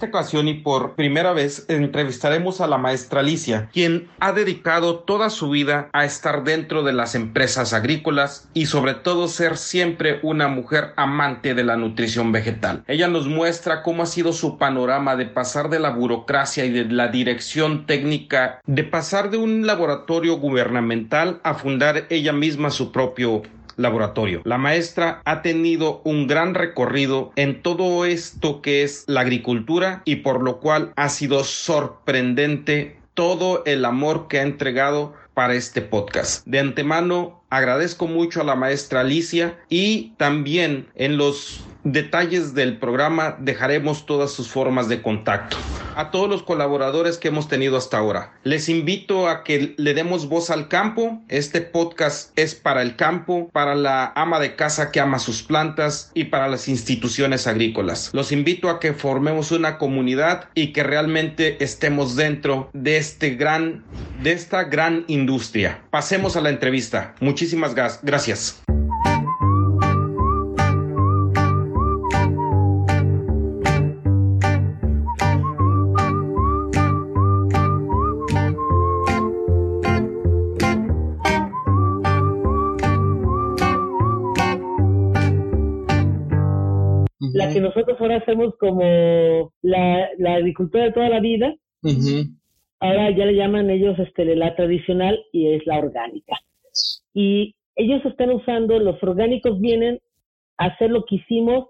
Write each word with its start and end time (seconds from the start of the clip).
esta 0.00 0.18
ocasión 0.18 0.48
y 0.48 0.54
por 0.54 0.94
primera 0.94 1.34
vez 1.34 1.66
entrevistaremos 1.68 2.62
a 2.62 2.66
la 2.66 2.78
maestra 2.78 3.20
Alicia, 3.20 3.68
quien 3.70 4.08
ha 4.18 4.32
dedicado 4.32 5.00
toda 5.00 5.28
su 5.28 5.50
vida 5.50 5.90
a 5.92 6.06
estar 6.06 6.42
dentro 6.42 6.82
de 6.82 6.94
las 6.94 7.14
empresas 7.14 7.74
agrícolas 7.74 8.48
y 8.54 8.64
sobre 8.64 8.94
todo 8.94 9.28
ser 9.28 9.58
siempre 9.58 10.18
una 10.22 10.48
mujer 10.48 10.94
amante 10.96 11.54
de 11.54 11.64
la 11.64 11.76
nutrición 11.76 12.32
vegetal. 12.32 12.82
Ella 12.86 13.08
nos 13.08 13.28
muestra 13.28 13.82
cómo 13.82 14.02
ha 14.02 14.06
sido 14.06 14.32
su 14.32 14.56
panorama 14.56 15.16
de 15.16 15.26
pasar 15.26 15.68
de 15.68 15.80
la 15.80 15.90
burocracia 15.90 16.64
y 16.64 16.70
de 16.70 16.86
la 16.86 17.08
dirección 17.08 17.84
técnica, 17.84 18.58
de 18.66 18.84
pasar 18.84 19.30
de 19.30 19.36
un 19.36 19.66
laboratorio 19.66 20.38
gubernamental 20.38 21.40
a 21.42 21.52
fundar 21.52 22.06
ella 22.08 22.32
misma 22.32 22.70
su 22.70 22.90
propio 22.90 23.42
laboratorio. 23.80 24.42
La 24.44 24.58
maestra 24.58 25.22
ha 25.24 25.42
tenido 25.42 26.00
un 26.04 26.26
gran 26.26 26.54
recorrido 26.54 27.32
en 27.36 27.62
todo 27.62 28.04
esto 28.04 28.62
que 28.62 28.82
es 28.82 29.04
la 29.06 29.20
agricultura 29.20 30.02
y 30.04 30.16
por 30.16 30.42
lo 30.42 30.60
cual 30.60 30.92
ha 30.96 31.08
sido 31.08 31.44
sorprendente 31.44 32.98
todo 33.14 33.62
el 33.66 33.84
amor 33.84 34.28
que 34.28 34.38
ha 34.38 34.42
entregado 34.42 35.14
para 35.34 35.54
este 35.54 35.82
podcast. 35.82 36.46
De 36.46 36.58
antemano 36.58 37.42
agradezco 37.50 38.06
mucho 38.06 38.40
a 38.40 38.44
la 38.44 38.54
maestra 38.54 39.00
Alicia 39.00 39.58
y 39.68 40.12
también 40.16 40.88
en 40.94 41.16
los 41.16 41.64
detalles 41.84 42.54
del 42.54 42.78
programa 42.78 43.36
dejaremos 43.38 44.06
todas 44.06 44.32
sus 44.32 44.48
formas 44.48 44.88
de 44.88 45.02
contacto. 45.02 45.56
A 45.96 46.10
todos 46.10 46.30
los 46.30 46.42
colaboradores 46.42 47.18
que 47.18 47.28
hemos 47.28 47.48
tenido 47.48 47.76
hasta 47.76 47.98
ahora, 47.98 48.32
les 48.44 48.68
invito 48.68 49.28
a 49.28 49.42
que 49.42 49.74
le 49.76 49.92
demos 49.92 50.28
voz 50.28 50.50
al 50.50 50.68
campo. 50.68 51.20
Este 51.28 51.60
podcast 51.60 52.30
es 52.38 52.54
para 52.54 52.82
el 52.82 52.96
campo, 52.96 53.50
para 53.52 53.74
la 53.74 54.12
ama 54.14 54.38
de 54.38 54.54
casa 54.54 54.92
que 54.92 55.00
ama 55.00 55.18
sus 55.18 55.42
plantas 55.42 56.10
y 56.14 56.24
para 56.24 56.48
las 56.48 56.68
instituciones 56.68 57.46
agrícolas. 57.46 58.10
Los 58.12 58.32
invito 58.32 58.70
a 58.70 58.80
que 58.80 58.92
formemos 58.92 59.50
una 59.52 59.78
comunidad 59.78 60.48
y 60.54 60.72
que 60.72 60.84
realmente 60.84 61.62
estemos 61.62 62.16
dentro 62.16 62.70
de 62.72 62.96
este 62.96 63.30
gran 63.34 63.84
de 64.22 64.32
esta 64.32 64.64
gran 64.64 65.04
industria. 65.08 65.82
Pasemos 65.90 66.36
a 66.36 66.40
la 66.40 66.50
entrevista. 66.50 67.14
Muchísimas 67.20 67.74
gracias. 67.74 68.62
La 87.32 87.52
que 87.52 87.60
nosotros 87.60 87.96
ahora 88.00 88.16
hacemos 88.16 88.54
como 88.58 89.52
la, 89.62 90.08
agricultura 90.36 90.84
de 90.84 90.92
toda 90.92 91.08
la 91.08 91.20
vida, 91.20 91.54
ahora 92.80 93.10
ya 93.16 93.26
le 93.26 93.34
llaman 93.34 93.70
ellos 93.70 93.98
este, 93.98 94.36
la 94.36 94.54
tradicional 94.56 95.18
y 95.32 95.48
es 95.48 95.66
la 95.66 95.78
orgánica. 95.78 96.36
Y 97.14 97.54
ellos 97.76 98.04
están 98.04 98.30
usando, 98.30 98.78
los 98.78 99.02
orgánicos 99.02 99.60
vienen 99.60 100.00
a 100.58 100.66
hacer 100.66 100.90
lo 100.90 101.04
que 101.04 101.16
hicimos 101.16 101.66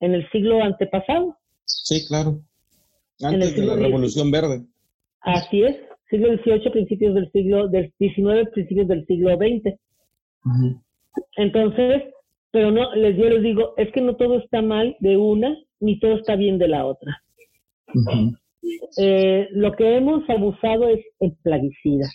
en 0.00 0.14
el 0.14 0.30
siglo 0.30 0.62
antepasado. 0.62 1.36
Sí, 1.64 2.06
claro. 2.06 2.40
Antes 3.22 3.56
de 3.56 3.64
la 3.64 3.76
Revolución 3.76 4.30
Verde. 4.30 4.64
Así 5.20 5.62
es, 5.62 5.76
siglo 6.10 6.28
XVIII, 6.36 6.70
principios 6.70 7.14
del 7.14 7.30
siglo 7.32 7.68
del 7.68 7.92
XIX, 7.98 8.48
principios 8.52 8.88
del 8.88 9.06
siglo 9.06 9.36
XX. 9.36 9.78
Entonces, 11.36 12.02
pero 12.54 12.70
no, 12.70 12.94
les, 12.94 13.16
yo 13.16 13.24
les 13.24 13.42
digo, 13.42 13.74
es 13.76 13.90
que 13.90 14.00
no 14.00 14.14
todo 14.14 14.38
está 14.38 14.62
mal 14.62 14.96
de 15.00 15.16
una, 15.16 15.58
ni 15.80 15.98
todo 15.98 16.14
está 16.14 16.36
bien 16.36 16.56
de 16.56 16.68
la 16.68 16.86
otra. 16.86 17.20
Eh, 18.96 19.48
lo 19.50 19.72
que 19.72 19.96
hemos 19.96 20.22
abusado 20.30 20.88
es 20.88 21.04
el 21.18 21.32
plaguicida. 21.42 22.08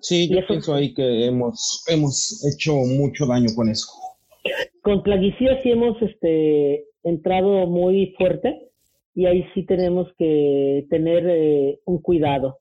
Sí, 0.00 0.28
yo 0.28 0.44
pienso 0.44 0.74
ahí 0.74 0.92
que 0.92 1.26
hemos, 1.26 1.84
hemos 1.86 2.44
hecho 2.52 2.74
mucho 2.74 3.26
daño 3.26 3.54
con 3.54 3.68
eso. 3.68 3.92
Con 4.82 5.04
plaguicida 5.04 5.62
sí 5.62 5.70
hemos 5.70 6.02
este, 6.02 6.84
entrado 7.04 7.68
muy 7.68 8.12
fuerte 8.18 8.70
y 9.14 9.26
ahí 9.26 9.44
sí 9.54 9.64
tenemos 9.64 10.08
que 10.18 10.84
tener 10.90 11.24
eh, 11.28 11.78
un 11.84 12.02
cuidado. 12.02 12.58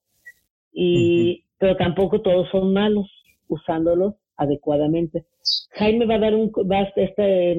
Y, 0.72 1.44
Pero 1.58 1.76
tampoco 1.76 2.22
todos 2.22 2.48
son 2.52 2.72
malos 2.72 3.10
usándolos 3.48 4.14
adecuadamente. 4.38 5.26
Jaime 5.72 6.06
va 6.06 6.16
a 6.16 6.20
dar 6.20 6.36
un, 6.36 6.52
va 6.70 6.88
este, 6.96 7.58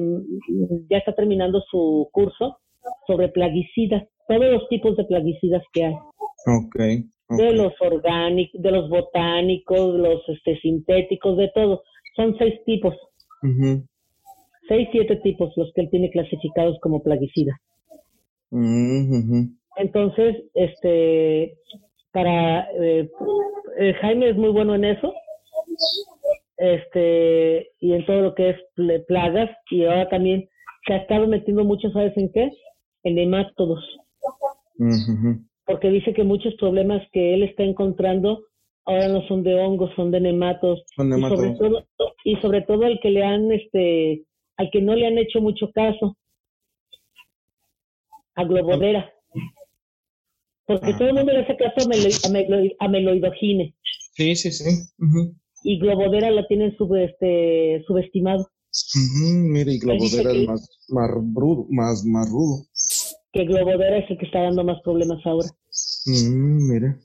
ya 0.89 0.97
está 0.97 1.13
terminando 1.13 1.61
su 1.69 2.09
curso 2.11 2.59
sobre 3.05 3.29
plaguicidas, 3.29 4.07
todos 4.27 4.51
los 4.51 4.67
tipos 4.69 4.95
de 4.97 5.05
plaguicidas 5.05 5.63
que 5.73 5.85
hay. 5.85 5.95
Okay, 6.45 7.03
De 7.29 7.53
los 7.53 7.73
orgánicos, 7.81 8.61
de 8.61 8.71
los 8.71 8.89
botánicos, 8.89 9.95
los 9.95 10.21
este, 10.29 10.59
sintéticos, 10.59 11.37
de 11.37 11.51
todo. 11.53 11.83
Son 12.15 12.35
seis 12.37 12.55
tipos. 12.65 12.95
Seis, 14.67 14.89
siete 14.91 15.17
tipos 15.17 15.53
los 15.55 15.71
que 15.73 15.81
él 15.81 15.89
tiene 15.89 16.09
clasificados 16.09 16.77
como 16.81 17.01
plaguicidas. 17.03 17.57
Entonces, 19.77 20.43
este, 20.53 21.57
para 22.11 22.69
eh, 22.71 23.09
eh, 23.77 23.93
Jaime 24.01 24.29
es 24.29 24.35
muy 24.35 24.49
bueno 24.49 24.75
en 24.75 24.85
eso 24.85 25.13
este, 26.57 27.69
y 27.79 27.93
en 27.93 28.05
todo 28.05 28.21
lo 28.21 28.35
que 28.35 28.49
es 28.49 28.57
plagas, 29.07 29.49
y 29.69 29.85
ahora 29.85 30.09
también 30.09 30.49
se 30.85 30.93
ha 30.93 30.97
estado 30.97 31.27
metiendo 31.27 31.63
mucho, 31.63 31.89
¿sabes 31.91 32.15
en 32.17 32.31
qué? 32.31 32.51
En 33.03 33.15
nemátodos. 33.15 33.83
Porque 35.65 35.89
dice 35.89 36.13
que 36.13 36.23
muchos 36.23 36.55
problemas 36.55 37.01
que 37.11 37.33
él 37.33 37.43
está 37.43 37.63
encontrando 37.63 38.43
ahora 38.85 39.07
no 39.09 39.27
son 39.27 39.43
de 39.43 39.55
hongos, 39.55 39.91
son 39.95 40.11
de 40.11 40.21
nematos. 40.21 40.83
Y 40.97 41.21
sobre 41.21 41.51
todo, 41.55 41.87
y 42.23 42.35
sobre 42.37 42.61
todo 42.61 42.83
el 42.85 42.99
que 43.01 43.11
le 43.11 43.23
han, 43.23 43.51
este, 43.51 44.23
al 44.55 44.69
que 44.71 44.81
no 44.81 44.95
le 44.95 45.07
han 45.07 45.17
hecho 45.17 45.41
mucho 45.41 45.71
caso, 45.71 46.17
a 48.35 48.43
globodera. 48.43 49.11
Porque 50.65 50.93
todo 50.93 51.09
el 51.09 51.13
mundo 51.13 51.31
le 51.31 51.39
hace 51.39 51.55
caso 51.55 51.87
a, 52.79 52.87
meloidogine. 52.89 53.73
Sí, 54.13 54.35
sí, 54.35 54.51
sí 54.51 54.63
y 55.63 55.79
Globodera 55.79 56.31
la 56.31 56.45
tienen 56.47 56.75
sub, 56.77 56.93
este, 56.95 57.83
subestimado. 57.87 58.47
mire, 59.13 59.73
y 59.73 59.79
Globodera 59.79 60.31
es 60.31 60.47
más, 60.47 60.69
más, 60.89 61.09
rudo, 61.33 61.65
más, 61.69 62.03
más 62.05 62.29
rudo. 62.29 62.63
Que 63.31 63.45
Globodera 63.45 63.97
es 63.97 64.09
el 64.09 64.17
que 64.17 64.25
está 64.25 64.41
dando 64.41 64.63
más 64.63 64.81
problemas 64.81 65.19
ahora. 65.25 65.47
mire, 66.05 66.95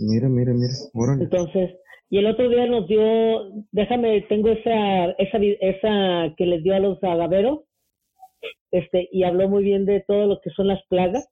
mire, 0.00 0.28
mire, 0.28 0.52
mire. 0.52 1.22
Entonces, 1.22 1.70
y 2.10 2.18
el 2.18 2.26
otro 2.26 2.48
día 2.48 2.66
nos 2.66 2.86
dio, 2.86 3.50
déjame, 3.72 4.22
tengo 4.28 4.50
esa, 4.50 5.10
esa, 5.18 5.38
esa 5.60 6.34
que 6.36 6.46
les 6.46 6.62
dio 6.62 6.74
a 6.74 6.78
los 6.78 7.02
agaveros, 7.02 7.60
este, 8.70 9.08
y 9.10 9.24
habló 9.24 9.48
muy 9.48 9.64
bien 9.64 9.86
de 9.86 10.04
todo 10.06 10.26
lo 10.26 10.40
que 10.40 10.50
son 10.50 10.68
las 10.68 10.80
plagas, 10.88 11.28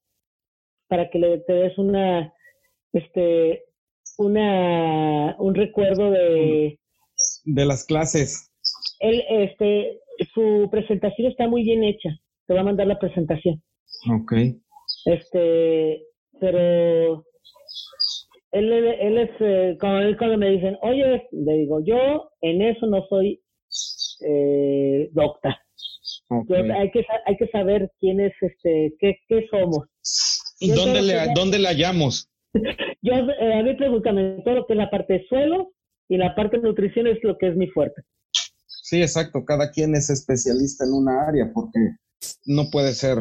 para 0.89 1.09
que 1.11 1.19
le 1.19 1.39
te 1.39 1.53
des 1.53 1.79
una, 1.79 2.33
este, 2.93 3.65
una, 4.19 5.37
un 5.39 5.55
recuerdo 5.55 6.11
de... 6.11 6.79
De 7.45 7.65
las 7.65 7.85
clases. 7.85 8.51
Él, 9.01 9.23
este, 9.29 10.01
su 10.35 10.69
presentación 10.71 11.31
está 11.31 11.49
muy 11.49 11.63
bien 11.63 11.85
hecha. 11.85 12.11
Te 12.47 12.55
va 12.55 12.61
a 12.61 12.65
mandar 12.65 12.87
la 12.87 12.99
presentación. 12.99 13.63
Ok. 14.13 14.33
Este, 15.07 16.03
pero 16.41 17.25
él, 18.53 18.73
él 18.73 19.19
es, 19.19 19.31
eh, 19.41 19.77
cuando, 19.81 20.17
cuando 20.19 20.39
me 20.39 20.51
dicen, 20.51 20.77
oye, 20.83 21.27
le 21.33 21.53
digo, 21.55 21.83
yo 21.85 22.31
en 22.41 22.63
eso 22.63 22.87
no 22.87 23.05
soy 23.09 23.41
eh, 24.27 25.09
docta. 25.13 25.59
hay, 26.31 26.91
que, 26.91 27.05
hay 27.27 27.37
que 27.37 27.49
saber 27.49 27.91
quién 27.99 28.21
es, 28.21 28.33
este, 28.41 28.95
qué, 28.99 29.17
qué 29.29 29.47
somos. 29.51 29.87
¿Y 30.61 30.71
dónde 30.71 31.03
le, 31.03 31.15
dónde 31.35 31.59
la 31.59 31.71
hallamos? 31.71 32.29
Yo, 33.03 33.13
eh, 33.15 33.55
a 33.55 33.63
mí 33.63 33.75
pregúntame 33.75 34.43
todo 34.45 34.55
lo 34.55 34.67
que 34.67 34.75
es 34.75 34.77
la 34.77 34.91
parte 34.91 35.15
de 35.15 35.27
suelo 35.27 35.73
y 36.09 36.17
la 36.17 36.35
parte 36.35 36.57
de 36.57 36.63
nutrición 36.63 37.09
es 37.09 37.19
lo 37.23 37.37
que 37.37 37.49
es 37.49 37.57
mi 37.57 37.67
fuerte. 37.69 38.03
Sí, 38.67 39.03
exacto. 39.03 39.45
Cada 39.45 39.71
quien 39.71 39.95
es 39.95 40.09
especialista 40.09 40.85
en 40.85 40.93
una 40.93 41.27
área 41.27 41.51
porque 41.53 41.81
no 42.47 42.71
puede 42.71 42.93
ser. 42.93 43.19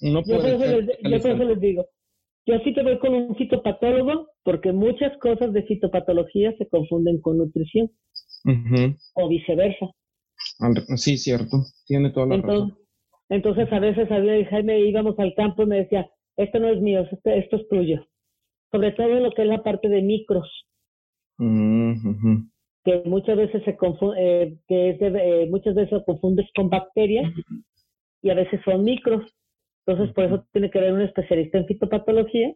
No 0.00 0.22
yo, 0.24 0.36
por 0.36 0.46
eso 0.46 1.44
les, 1.44 1.60
digo, 1.60 1.86
yo 2.46 2.58
sí 2.64 2.74
te 2.74 2.82
voy 2.82 2.98
con 2.98 3.14
un 3.14 3.36
fitopatólogo 3.36 4.28
porque 4.42 4.72
muchas 4.72 5.16
cosas 5.18 5.52
de 5.52 5.62
fitopatología 5.64 6.54
se 6.56 6.66
confunden 6.68 7.20
con 7.20 7.38
nutrición 7.38 7.90
o 9.14 9.28
viceversa. 9.28 9.86
Sí, 10.96 11.18
cierto. 11.18 11.64
Tiene 11.86 12.10
toda 12.10 12.26
la 12.26 12.34
entonces, 12.36 12.60
razón. 12.60 12.78
Entonces 13.28 13.72
a 13.72 13.78
veces 13.80 14.10
había 14.10 14.46
Jaime 14.46 14.80
íbamos 14.80 15.18
al 15.18 15.34
campo 15.34 15.64
y 15.64 15.66
me 15.66 15.76
decía, 15.76 16.08
esto 16.36 16.58
no 16.58 16.68
es 16.68 16.80
mío, 16.80 17.00
esto, 17.10 17.30
esto 17.30 17.56
es 17.56 17.68
tuyo 17.68 18.06
sobre 18.74 18.90
todo 18.90 19.20
lo 19.20 19.30
que 19.30 19.42
es 19.42 19.48
la 19.48 19.62
parte 19.62 19.88
de 19.88 20.02
micros, 20.02 20.48
que 21.38 23.02
muchas 23.06 23.36
veces 23.36 23.62
se 23.64 23.76
confunde, 23.76 24.16
eh, 24.18 24.58
que 24.66 24.90
es 24.90 24.96
eh, 25.00 25.46
muchas 25.48 25.76
veces 25.76 26.02
confundes 26.04 26.44
con 26.56 26.70
bacterias 26.70 27.32
y 28.20 28.30
a 28.30 28.34
veces 28.34 28.60
son 28.64 28.82
micros. 28.82 29.22
Entonces, 29.86 30.12
por 30.12 30.24
eso 30.24 30.44
tiene 30.52 30.72
que 30.72 30.80
haber 30.80 30.92
un 30.92 31.02
especialista 31.02 31.58
en 31.58 31.66
fitopatología 31.66 32.52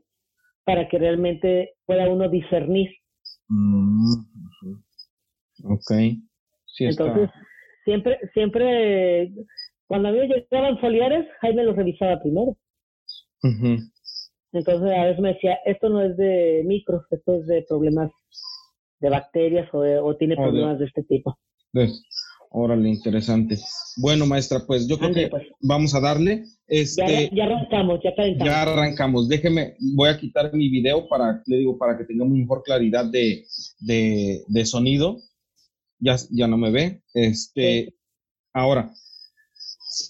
para 0.65 0.88
que 0.88 0.99
realmente 0.99 1.75
pueda 1.87 2.09
uno 2.09 2.29
discernir. 2.29 2.91
Mm, 3.47 4.15
ok. 5.67 5.91
Entonces, 6.81 7.31
siempre, 7.85 8.19
siempre, 8.35 9.31
cuando 9.87 10.09
a 10.09 10.12
mí 10.12 10.19
me 10.19 10.26
llegaban 10.26 10.81
foliares, 10.81 11.29
Jaime 11.43 11.62
los 11.62 11.76
revisaba 11.76 12.20
primero. 12.20 12.56
Entonces, 14.52 14.90
a 14.90 15.04
veces 15.04 15.20
me 15.20 15.34
decía, 15.34 15.58
esto 15.64 15.88
no 15.88 16.02
es 16.02 16.16
de 16.16 16.62
micros, 16.64 17.04
esto 17.10 17.34
es 17.34 17.46
de 17.46 17.62
problemas 17.68 18.10
de 19.00 19.10
bacterias 19.10 19.68
o, 19.72 20.16
tiene 20.16 20.36
problemas 20.36 20.78
de, 20.78 20.86
este 20.86 21.02
tipo. 21.04 21.38
Órale, 22.50 22.88
interesante. 22.88 23.58
Bueno, 23.98 24.24
maestra, 24.26 24.60
pues 24.66 24.88
yo 24.88 24.98
creo 24.98 25.12
que 25.12 25.28
pues. 25.28 25.46
vamos 25.60 25.94
a 25.94 26.00
darle. 26.00 26.44
Este, 26.66 27.30
ya, 27.32 27.44
arrancamos, 27.44 28.00
ya 28.02 28.14
calentamos. 28.14 28.52
Ya 28.52 28.62
arrancamos. 28.62 29.28
Déjeme, 29.28 29.74
voy 29.94 30.08
a 30.08 30.16
quitar 30.16 30.52
mi 30.54 30.70
video 30.70 31.06
para, 31.08 31.42
le 31.46 31.58
digo, 31.58 31.76
para 31.76 31.98
que 31.98 32.04
tengamos 32.04 32.38
mejor 32.38 32.62
claridad 32.62 33.04
de, 33.04 33.44
de, 33.80 34.64
sonido. 34.64 35.18
Ya, 35.98 36.16
ya 36.30 36.46
no 36.46 36.56
me 36.56 36.70
ve. 36.70 37.02
Este, 37.12 37.94
ahora, 38.54 38.92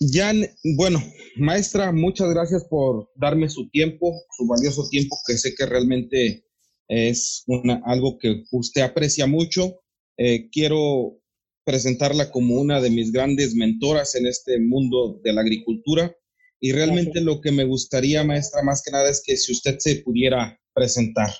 ya, 0.00 0.32
bueno, 0.76 1.00
maestra, 1.36 1.92
muchas 1.92 2.28
gracias 2.30 2.64
por 2.64 3.10
darme 3.16 3.48
su 3.48 3.68
tiempo, 3.70 4.14
su 4.36 4.46
valioso 4.46 4.88
tiempo, 4.88 5.16
que 5.26 5.34
sé 5.34 5.54
que 5.54 5.66
realmente 5.66 6.44
es 6.88 7.44
una, 7.46 7.82
algo 7.84 8.18
que 8.18 8.44
usted 8.52 8.82
aprecia 8.82 9.26
mucho. 9.26 9.80
Eh, 10.16 10.48
quiero 10.50 11.18
presentarla 11.64 12.30
como 12.30 12.54
una 12.54 12.80
de 12.80 12.90
mis 12.90 13.12
grandes 13.12 13.54
mentoras 13.54 14.14
en 14.14 14.26
este 14.26 14.58
mundo 14.58 15.20
de 15.22 15.32
la 15.32 15.42
agricultura. 15.42 16.14
Y 16.60 16.72
realmente 16.72 17.20
lo 17.20 17.40
que 17.40 17.52
me 17.52 17.64
gustaría, 17.64 18.24
maestra, 18.24 18.62
más 18.62 18.82
que 18.82 18.90
nada 18.90 19.08
es 19.08 19.22
que 19.24 19.36
si 19.36 19.52
usted 19.52 19.76
se 19.78 20.02
pudiera 20.02 20.58
presentar. 20.74 21.30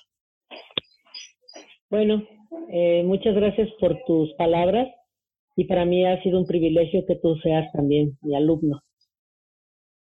Bueno, 1.91 2.23
eh, 2.73 3.03
muchas 3.05 3.35
gracias 3.35 3.69
por 3.81 3.97
tus 4.07 4.33
palabras 4.35 4.87
y 5.59 5.65
para 5.65 5.85
mí 5.85 6.07
ha 6.07 6.23
sido 6.23 6.39
un 6.39 6.47
privilegio 6.47 7.05
que 7.05 7.17
tú 7.17 7.35
seas 7.43 7.67
también 7.73 8.17
mi 8.23 8.37
alumno. 8.37 8.81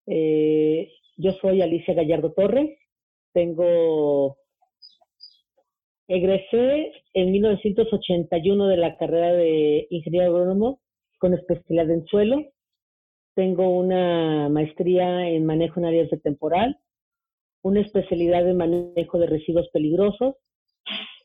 Eh, 0.06 0.92
yo 1.16 1.32
soy 1.40 1.62
Alicia 1.62 1.94
Gallardo 1.94 2.34
Torres, 2.34 2.78
tengo 3.32 4.36
Egresé 6.10 6.92
en 7.14 7.32
1981 7.32 8.68
de 8.68 8.76
la 8.76 8.98
carrera 8.98 9.32
de 9.32 9.88
ingeniero 9.90 10.28
agrónomo 10.28 10.82
con 11.18 11.34
especialidad 11.34 11.92
en 11.92 12.06
suelo. 12.08 12.44
Tengo 13.34 13.70
una 13.70 14.50
maestría 14.50 15.30
en 15.30 15.46
manejo 15.46 15.80
en 15.80 15.86
áreas 15.86 16.10
de 16.10 16.18
temporal, 16.18 16.78
una 17.62 17.80
especialidad 17.80 18.46
en 18.50 18.58
manejo 18.58 19.18
de 19.18 19.28
residuos 19.28 19.70
peligrosos 19.70 20.36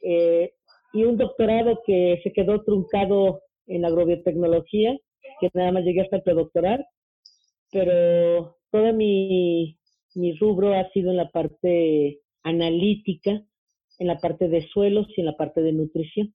eh, 0.00 0.52
y 0.92 1.02
un 1.02 1.16
doctorado 1.16 1.80
que 1.84 2.20
se 2.22 2.32
quedó 2.32 2.62
truncado 2.62 3.40
en 3.66 3.84
agrobiotecnología, 3.84 4.98
que 5.40 5.50
nada 5.54 5.72
más 5.72 5.84
llegué 5.84 6.02
hasta 6.02 6.16
el 6.16 6.22
predoctoral, 6.22 6.86
pero 7.70 8.58
todo 8.70 8.92
mi, 8.92 9.78
mi 10.14 10.36
rubro 10.38 10.74
ha 10.74 10.90
sido 10.92 11.10
en 11.10 11.16
la 11.16 11.30
parte 11.30 12.20
analítica 12.42 13.44
en 13.98 14.08
la 14.08 14.18
parte 14.18 14.48
de 14.48 14.66
suelos 14.68 15.06
y 15.16 15.20
en 15.20 15.26
la 15.26 15.36
parte 15.36 15.62
de 15.62 15.72
nutrición. 15.72 16.34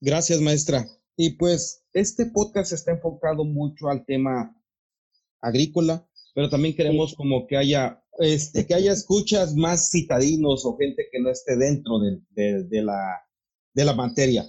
Gracias, 0.00 0.40
maestra. 0.40 0.86
Y 1.16 1.36
pues 1.36 1.84
este 1.92 2.26
podcast 2.26 2.72
está 2.72 2.92
enfocado 2.92 3.44
mucho 3.44 3.88
al 3.88 4.04
tema 4.04 4.54
agrícola, 5.40 6.06
pero 6.34 6.48
también 6.48 6.74
queremos 6.74 7.14
como 7.14 7.46
que 7.46 7.56
haya, 7.56 8.02
este, 8.18 8.66
que 8.66 8.74
haya 8.74 8.92
escuchas 8.92 9.54
más 9.54 9.90
citadinos 9.90 10.64
o 10.64 10.76
gente 10.76 11.08
que 11.10 11.20
no 11.20 11.30
esté 11.30 11.56
dentro 11.56 11.98
de, 11.98 12.64
de, 12.64 12.82
la, 12.82 13.22
de 13.74 13.84
la 13.84 13.94
materia. 13.94 14.44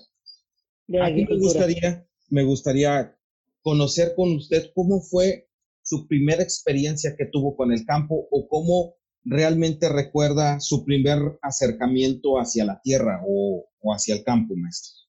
De 0.88 1.02
Aquí 1.02 1.26
me 1.26 1.38
gustaría, 1.38 2.08
me 2.30 2.44
gustaría 2.44 3.16
conocer 3.62 4.14
con 4.16 4.36
usted 4.36 4.72
cómo 4.76 5.02
fue 5.02 5.48
su 5.82 6.08
primera 6.08 6.44
experiencia 6.44 7.16
que 7.18 7.26
tuvo 7.26 7.56
con 7.56 7.72
el 7.72 7.86
campo 7.86 8.28
o 8.32 8.48
cómo 8.48 8.96
realmente 9.26 9.88
recuerda 9.90 10.60
su 10.60 10.84
primer 10.86 11.18
acercamiento 11.42 12.38
hacia 12.38 12.66
la 12.66 12.80
tierra 12.84 13.22
o, 13.26 13.66
hacia 13.94 14.16
el 14.16 14.24
campo, 14.24 14.54
maestro? 14.56 15.02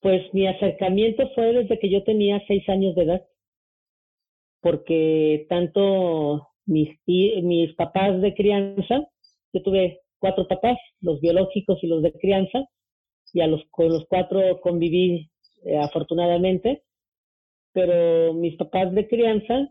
Pues 0.00 0.22
mi 0.32 0.46
acercamiento 0.46 1.28
fue 1.34 1.52
desde 1.52 1.78
que 1.78 1.90
yo 1.90 2.02
tenía 2.04 2.42
seis 2.48 2.66
años 2.68 2.94
de 2.94 3.02
edad, 3.02 3.22
porque 4.60 5.46
tanto 5.48 6.48
mis, 6.64 6.88
mis 7.06 7.74
papás 7.74 8.20
de 8.22 8.34
crianza, 8.34 9.06
yo 9.52 9.62
tuve 9.62 10.00
cuatro 10.18 10.48
papás, 10.48 10.78
los 11.00 11.20
biológicos 11.20 11.78
y 11.82 11.86
los 11.86 12.02
de 12.02 12.12
crianza, 12.12 12.60
y 13.32 13.40
a 13.40 13.46
los, 13.46 13.62
con 13.70 13.88
los 13.88 14.06
cuatro 14.08 14.60
conviví 14.60 15.30
eh, 15.64 15.78
afortunadamente, 15.78 16.82
pero 17.72 18.34
mis 18.34 18.56
papás 18.56 18.92
de 18.94 19.06
crianza 19.08 19.68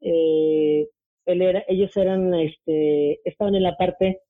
eh, 0.00 0.88
ellos 1.26 1.96
eran, 1.96 2.34
este, 2.34 3.20
estaban 3.28 3.54
en 3.54 3.62
la 3.62 3.76
parte 3.76 4.20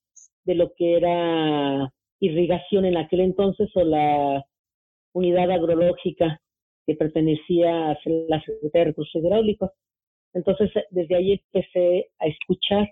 de 0.45 0.55
lo 0.55 0.73
que 0.75 0.97
era 0.97 1.93
irrigación 2.21 2.85
en 2.85 2.97
aquel 2.97 3.21
entonces 3.21 3.69
o 3.75 3.85
la 3.85 4.45
unidad 5.13 5.51
agrológica 5.51 6.41
que 6.87 6.95
pertenecía 6.95 7.91
a 7.91 7.99
la 8.29 8.41
Secretaría 8.41 8.71
de 8.73 8.85
Recursos 8.85 9.15
Hidráulicos. 9.15 9.71
Entonces, 10.35 10.71
desde 10.91 11.17
ahí 11.17 11.33
empecé 11.33 12.11
a 12.19 12.27
escuchar 12.27 12.89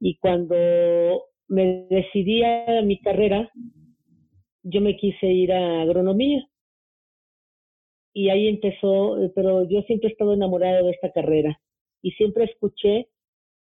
y 0.00 0.16
cuando 0.18 0.54
me 1.48 1.86
decidí 1.90 2.42
a 2.42 2.82
mi 2.82 3.00
carrera, 3.00 3.50
yo 4.62 4.80
me 4.80 4.96
quise 4.96 5.26
ir 5.26 5.52
a 5.52 5.82
agronomía. 5.82 6.46
Y 8.12 8.28
ahí 8.28 8.48
empezó, 8.48 9.16
pero 9.34 9.68
yo 9.68 9.82
siempre 9.82 10.08
he 10.08 10.12
estado 10.12 10.34
enamorado 10.34 10.86
de 10.86 10.92
esta 10.92 11.12
carrera 11.12 11.60
y 12.02 12.10
siempre 12.12 12.44
escuché 12.44 13.08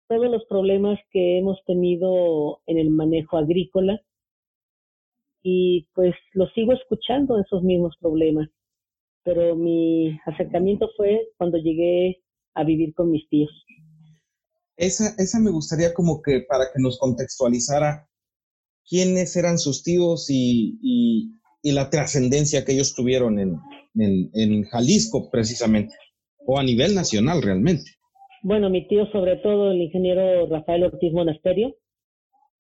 todos 0.09 0.31
los 0.31 0.45
problemas 0.47 0.99
que 1.11 1.39
hemos 1.39 1.63
tenido 1.67 2.63
en 2.67 2.79
el 2.79 2.91
manejo 2.91 3.37
agrícola 3.37 4.01
y 5.43 5.87
pues 5.95 6.15
los 6.33 6.53
sigo 6.55 6.73
escuchando 6.73 7.39
esos 7.39 7.63
mismos 7.63 7.97
problemas. 8.01 8.49
Pero 9.23 9.55
mi 9.55 10.19
acercamiento 10.25 10.89
fue 10.97 11.29
cuando 11.37 11.59
llegué 11.59 12.23
a 12.55 12.65
vivir 12.65 12.95
con 12.95 13.11
mis 13.11 13.29
tíos. 13.29 13.51
Esa, 14.77 15.15
esa 15.19 15.39
me 15.41 15.51
gustaría 15.51 15.93
como 15.93 16.23
que 16.23 16.41
para 16.49 16.65
que 16.73 16.81
nos 16.81 16.99
contextualizara 16.99 18.08
quiénes 18.89 19.37
eran 19.37 19.59
sus 19.59 19.83
tíos 19.83 20.31
y, 20.31 20.79
y, 20.83 21.73
la 21.73 21.91
trascendencia 21.91 22.65
que 22.65 22.73
ellos 22.73 22.95
tuvieron 22.95 23.39
en, 23.39 23.59
en 23.95 24.65
Jalisco 24.65 25.29
precisamente, 25.31 25.95
o 26.47 26.59
a 26.59 26.63
nivel 26.63 26.95
nacional 26.95 27.43
realmente. 27.43 27.91
Bueno, 28.43 28.71
mi 28.71 28.87
tío, 28.89 29.07
sobre 29.11 29.37
todo 29.37 29.73
el 29.73 29.83
ingeniero 29.83 30.47
Rafael 30.47 30.85
Ortiz 30.85 31.13
Monasterio, 31.13 31.75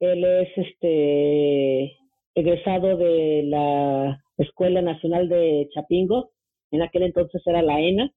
él 0.01 0.25
es 0.25 0.49
este 0.57 1.97
egresado 2.35 2.97
de 2.97 3.43
la 3.45 4.23
Escuela 4.37 4.83
Nacional 4.83 5.29
de 5.29 5.69
Chapingo, 5.75 6.31
en 6.71 6.83
aquel 6.83 7.05
entonces 7.05 7.43
era 7.47 7.63
la 7.63 7.81
ENA. 7.81 8.13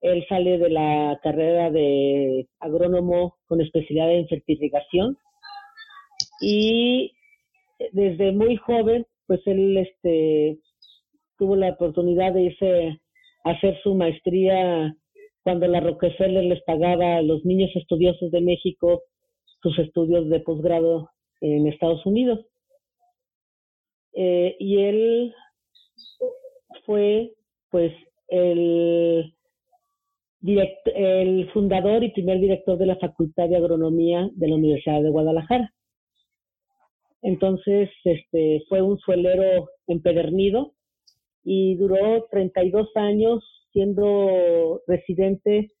Él 0.00 0.24
sale 0.28 0.58
de 0.58 0.70
la 0.70 1.18
carrera 1.22 1.70
de 1.70 2.46
agrónomo 2.60 3.36
con 3.46 3.60
especialidad 3.60 4.12
en 4.12 4.28
fertilización 4.28 5.18
y 6.40 7.12
desde 7.92 8.32
muy 8.32 8.56
joven, 8.56 9.06
pues 9.26 9.40
él 9.46 9.76
este, 9.76 10.58
tuvo 11.38 11.56
la 11.56 11.70
oportunidad 11.70 12.32
de 12.32 12.42
irse 12.42 13.00
a 13.44 13.50
hacer 13.50 13.78
su 13.82 13.94
maestría 13.94 14.94
cuando 15.42 15.66
la 15.68 15.80
Rockefeller 15.80 16.44
les 16.44 16.62
pagaba 16.64 17.16
a 17.16 17.22
los 17.22 17.44
niños 17.44 17.70
estudiosos 17.74 18.30
de 18.30 18.40
México 18.40 19.02
sus 19.62 19.78
estudios 19.78 20.28
de 20.28 20.40
posgrado 20.40 21.10
en 21.40 21.66
Estados 21.66 22.04
Unidos. 22.06 22.40
Eh, 24.14 24.56
y 24.58 24.78
él 24.78 25.34
fue, 26.84 27.32
pues, 27.70 27.92
el, 28.28 29.34
el 30.42 31.50
fundador 31.52 32.02
y 32.02 32.10
primer 32.10 32.40
director 32.40 32.78
de 32.78 32.86
la 32.86 32.96
Facultad 32.96 33.48
de 33.48 33.56
Agronomía 33.56 34.28
de 34.32 34.48
la 34.48 34.54
Universidad 34.56 35.02
de 35.02 35.10
Guadalajara. 35.10 35.72
Entonces, 37.22 37.90
este, 38.04 38.62
fue 38.68 38.82
un 38.82 38.98
suelero 38.98 39.68
empedernido 39.86 40.72
y 41.44 41.76
duró 41.76 42.26
32 42.30 42.88
años 42.96 43.44
siendo 43.72 44.80
residente 44.86 45.72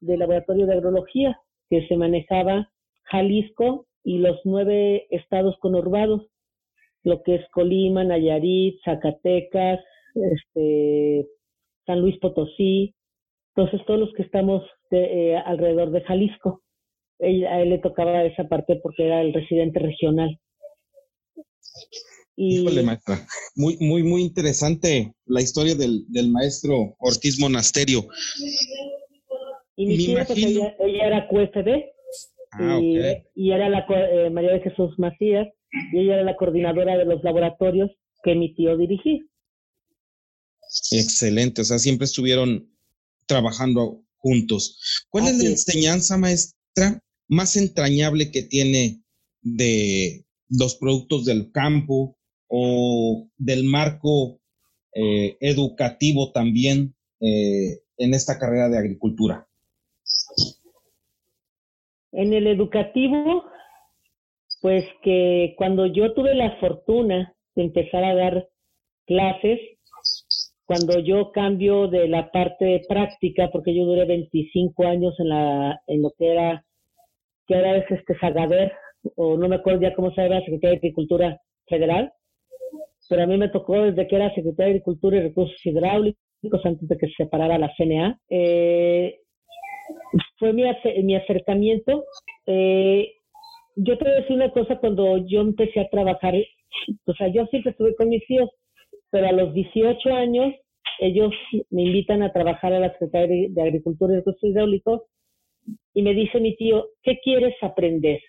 del 0.00 0.20
laboratorio 0.20 0.66
de 0.66 0.74
agrología 0.74 1.38
que 1.68 1.86
se 1.86 1.96
manejaba 1.96 2.70
Jalisco 3.04 3.86
y 4.04 4.18
los 4.18 4.40
nueve 4.44 5.06
estados 5.10 5.56
conurbados, 5.60 6.26
lo 7.04 7.22
que 7.22 7.36
es 7.36 7.48
Colima, 7.50 8.04
Nayarit, 8.04 8.80
Zacatecas, 8.84 9.80
este, 10.14 11.26
San 11.86 12.00
Luis 12.00 12.18
Potosí, 12.18 12.94
entonces 13.54 13.84
todos 13.86 14.00
los 14.00 14.12
que 14.14 14.22
estamos 14.22 14.64
eh, 14.90 15.36
alrededor 15.44 15.90
de 15.90 16.02
Jalisco. 16.02 16.62
a 17.20 17.60
él 17.60 17.70
le 17.70 17.78
tocaba 17.78 18.24
esa 18.24 18.44
parte 18.44 18.80
porque 18.82 19.06
era 19.06 19.20
el 19.20 19.32
residente 19.32 19.78
regional. 19.78 20.38
Híjole, 22.36 22.82
maestra. 22.82 23.26
Muy, 23.54 23.76
muy, 23.78 24.02
muy 24.02 24.22
interesante 24.22 25.14
la 25.26 25.42
historia 25.42 25.74
del, 25.74 26.04
del 26.08 26.30
maestro 26.30 26.96
Ortiz 26.98 27.38
Monasterio. 27.38 28.06
Y 29.76 29.86
mi 29.86 29.96
tía, 29.96 30.24
pues, 30.24 30.38
ella, 30.38 30.74
era 30.78 31.28
QFD. 31.28 31.68
Ah, 32.52 32.78
y, 32.80 32.98
y, 33.34 33.52
era 33.52 33.68
la 33.68 33.86
eh, 33.88 34.30
María 34.30 34.52
de 34.52 34.60
Jesús 34.60 34.98
Macías, 34.98 35.48
y 35.92 36.00
ella 36.00 36.14
era 36.14 36.24
la 36.24 36.36
coordinadora 36.36 36.98
de 36.98 37.06
los 37.06 37.22
laboratorios 37.24 37.90
que 38.22 38.34
mi 38.34 38.54
tío 38.54 38.76
dirigía. 38.76 39.20
Excelente, 40.90 41.62
o 41.62 41.64
sea, 41.64 41.78
siempre 41.78 42.04
estuvieron 42.04 42.70
trabajando 43.26 44.02
juntos. 44.18 45.06
¿Cuál 45.08 45.28
es 45.28 45.38
la 45.38 45.50
enseñanza, 45.50 46.18
maestra, 46.18 47.02
más 47.28 47.56
entrañable 47.56 48.30
que 48.30 48.42
tiene 48.42 49.02
de 49.40 50.24
los 50.58 50.76
productos 50.76 51.24
del 51.24 51.50
campo 51.50 52.16
o 52.48 53.28
del 53.38 53.64
marco 53.64 54.38
eh, 54.94 55.36
educativo 55.40 56.32
también 56.32 56.94
eh, 57.20 57.80
en 57.96 58.14
esta 58.14 58.38
carrera 58.38 58.68
de 58.68 58.78
agricultura? 58.78 59.46
En 62.12 62.34
el 62.34 62.46
educativo, 62.46 63.44
pues 64.60 64.84
que 65.02 65.54
cuando 65.56 65.86
yo 65.86 66.12
tuve 66.12 66.34
la 66.34 66.58
fortuna 66.60 67.34
de 67.54 67.62
empezar 67.62 68.04
a 68.04 68.14
dar 68.14 68.48
clases, 69.06 69.58
cuando 70.66 70.98
yo 71.00 71.32
cambio 71.32 71.88
de 71.88 72.08
la 72.08 72.30
parte 72.30 72.82
práctica, 72.86 73.48
porque 73.50 73.74
yo 73.74 73.84
duré 73.84 74.04
25 74.04 74.86
años 74.86 75.14
en, 75.18 75.28
la, 75.30 75.80
en 75.86 76.02
lo 76.02 76.12
que 76.18 76.32
era, 76.32 76.64
que 77.46 77.54
era 77.54 77.76
este 77.78 78.18
Sagader, 78.18 78.72
o 79.16 79.36
no 79.36 79.48
me 79.48 79.56
acuerdo 79.56 79.82
ya 79.82 79.94
cómo 79.94 80.12
se 80.12 80.22
llama, 80.22 80.40
Secretaría 80.40 80.70
de 80.70 80.76
Agricultura 80.76 81.40
Federal, 81.66 82.12
pero 83.08 83.22
a 83.22 83.26
mí 83.26 83.36
me 83.36 83.48
tocó 83.48 83.82
desde 83.82 84.06
que 84.06 84.16
era 84.16 84.34
Secretaría 84.34 84.66
de 84.66 84.70
Agricultura 84.78 85.16
y 85.16 85.22
Recursos 85.22 85.66
Hidráulicos, 85.66 86.64
antes 86.64 86.88
de 86.88 86.96
que 86.96 87.06
se 87.08 87.24
separara 87.24 87.58
la 87.58 87.72
CNA. 87.76 88.18
Eh, 88.30 89.18
fue 90.38 90.52
mi, 90.52 90.64
mi 91.02 91.16
acercamiento. 91.16 92.04
Eh, 92.46 93.12
yo 93.76 93.96
te 93.98 94.04
voy 94.04 94.12
a 94.12 94.20
decir 94.20 94.36
una 94.36 94.50
cosa, 94.50 94.78
cuando 94.78 95.18
yo 95.26 95.40
empecé 95.40 95.80
a 95.80 95.88
trabajar, 95.88 96.34
o 97.06 97.14
sea, 97.14 97.28
yo 97.28 97.46
siempre 97.46 97.72
estuve 97.72 97.94
con 97.96 98.08
mis 98.08 98.28
hijos, 98.30 98.50
pero 99.10 99.28
a 99.28 99.32
los 99.32 99.52
18 99.54 100.10
años 100.10 100.54
ellos 101.00 101.32
me 101.70 101.82
invitan 101.82 102.22
a 102.22 102.32
trabajar 102.32 102.72
a 102.72 102.80
la 102.80 102.92
Secretaría 102.92 103.48
de 103.50 103.62
Agricultura 103.62 104.12
y 104.12 104.16
Recursos 104.16 104.42
Hidráulicos 104.42 105.02
y 105.94 106.02
me 106.02 106.14
dice 106.14 106.40
mi 106.40 106.56
tío, 106.56 106.86
¿qué 107.02 107.18
quieres 107.22 107.54
aprender? 107.62 108.20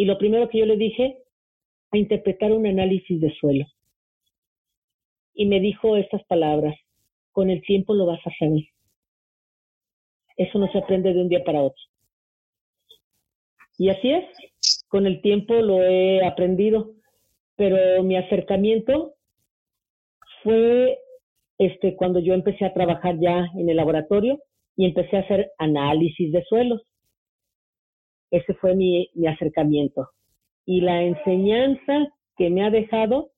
Y 0.00 0.06
lo 0.06 0.16
primero 0.16 0.48
que 0.48 0.60
yo 0.60 0.64
le 0.64 0.78
dije, 0.78 1.18
a 1.90 1.98
interpretar 1.98 2.52
un 2.52 2.66
análisis 2.66 3.20
de 3.20 3.34
suelo. 3.34 3.66
Y 5.34 5.44
me 5.44 5.60
dijo 5.60 5.94
estas 5.94 6.24
palabras, 6.24 6.74
con 7.32 7.50
el 7.50 7.60
tiempo 7.60 7.92
lo 7.92 8.06
vas 8.06 8.26
a 8.26 8.30
saber. 8.38 8.64
Eso 10.38 10.58
no 10.58 10.72
se 10.72 10.78
aprende 10.78 11.12
de 11.12 11.20
un 11.20 11.28
día 11.28 11.44
para 11.44 11.60
otro. 11.60 11.82
Y 13.76 13.90
así 13.90 14.10
es, 14.10 14.24
con 14.88 15.06
el 15.06 15.20
tiempo 15.20 15.52
lo 15.52 15.82
he 15.82 16.24
aprendido, 16.24 16.94
pero 17.56 18.02
mi 18.02 18.16
acercamiento 18.16 19.16
fue 20.42 20.98
este, 21.58 21.94
cuando 21.94 22.20
yo 22.20 22.32
empecé 22.32 22.64
a 22.64 22.72
trabajar 22.72 23.18
ya 23.20 23.50
en 23.54 23.68
el 23.68 23.76
laboratorio 23.76 24.38
y 24.76 24.86
empecé 24.86 25.18
a 25.18 25.20
hacer 25.20 25.50
análisis 25.58 26.32
de 26.32 26.42
suelos. 26.44 26.80
Ese 28.30 28.54
fue 28.54 28.74
mi, 28.74 29.08
mi 29.14 29.26
acercamiento. 29.26 30.08
Y 30.64 30.80
la 30.80 31.02
enseñanza 31.02 32.08
que 32.36 32.50
me 32.50 32.64
ha 32.64 32.70
dejado 32.70 33.32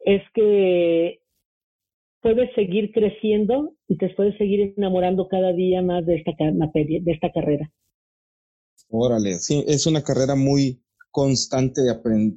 es 0.00 0.22
que 0.34 1.20
puedes 2.22 2.54
seguir 2.54 2.92
creciendo 2.92 3.74
y 3.88 3.96
te 3.96 4.08
puedes 4.10 4.36
seguir 4.38 4.74
enamorando 4.76 5.28
cada 5.28 5.52
día 5.52 5.82
más 5.82 6.06
de 6.06 6.16
esta 6.16 6.32
materia, 6.52 7.00
de 7.02 7.12
esta 7.12 7.30
carrera. 7.32 7.70
Órale, 8.88 9.34
sí, 9.34 9.64
es 9.66 9.86
una 9.86 10.02
carrera 10.02 10.34
muy 10.34 10.82
constante 11.10 11.82
de 11.82 11.90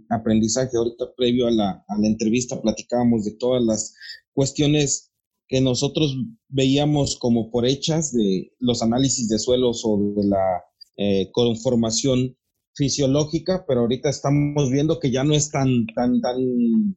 aprendizaje. 0.10 0.78
Ahorita 0.78 1.14
previo 1.16 1.48
a 1.48 1.52
la, 1.52 1.86
a 1.88 1.98
la 2.00 2.08
entrevista 2.08 2.62
platicábamos 2.62 3.26
de 3.26 3.36
todas 3.38 3.64
las 3.64 3.96
cuestiones 4.34 5.13
que 5.48 5.62
nosotros 5.62 6.16
veíamos 6.50 7.18
como 7.18 7.52
por 7.52 7.66
hechas 7.66 8.12
de 8.14 8.52
los 8.60 8.82
análisis 8.82 9.28
de 9.28 9.40
suelos 9.40 9.82
o 9.86 10.14
de 10.16 10.28
la 10.28 10.64
eh, 10.98 11.30
conformación 11.32 12.36
fisiológica, 12.76 13.66
pero 13.68 13.82
ahorita 13.82 14.10
estamos 14.10 14.72
viendo 14.72 15.00
que 15.00 15.12
ya 15.12 15.24
no 15.24 15.34
es 15.34 15.52
tan, 15.52 15.86
tan, 15.96 16.22
tan, 16.22 16.38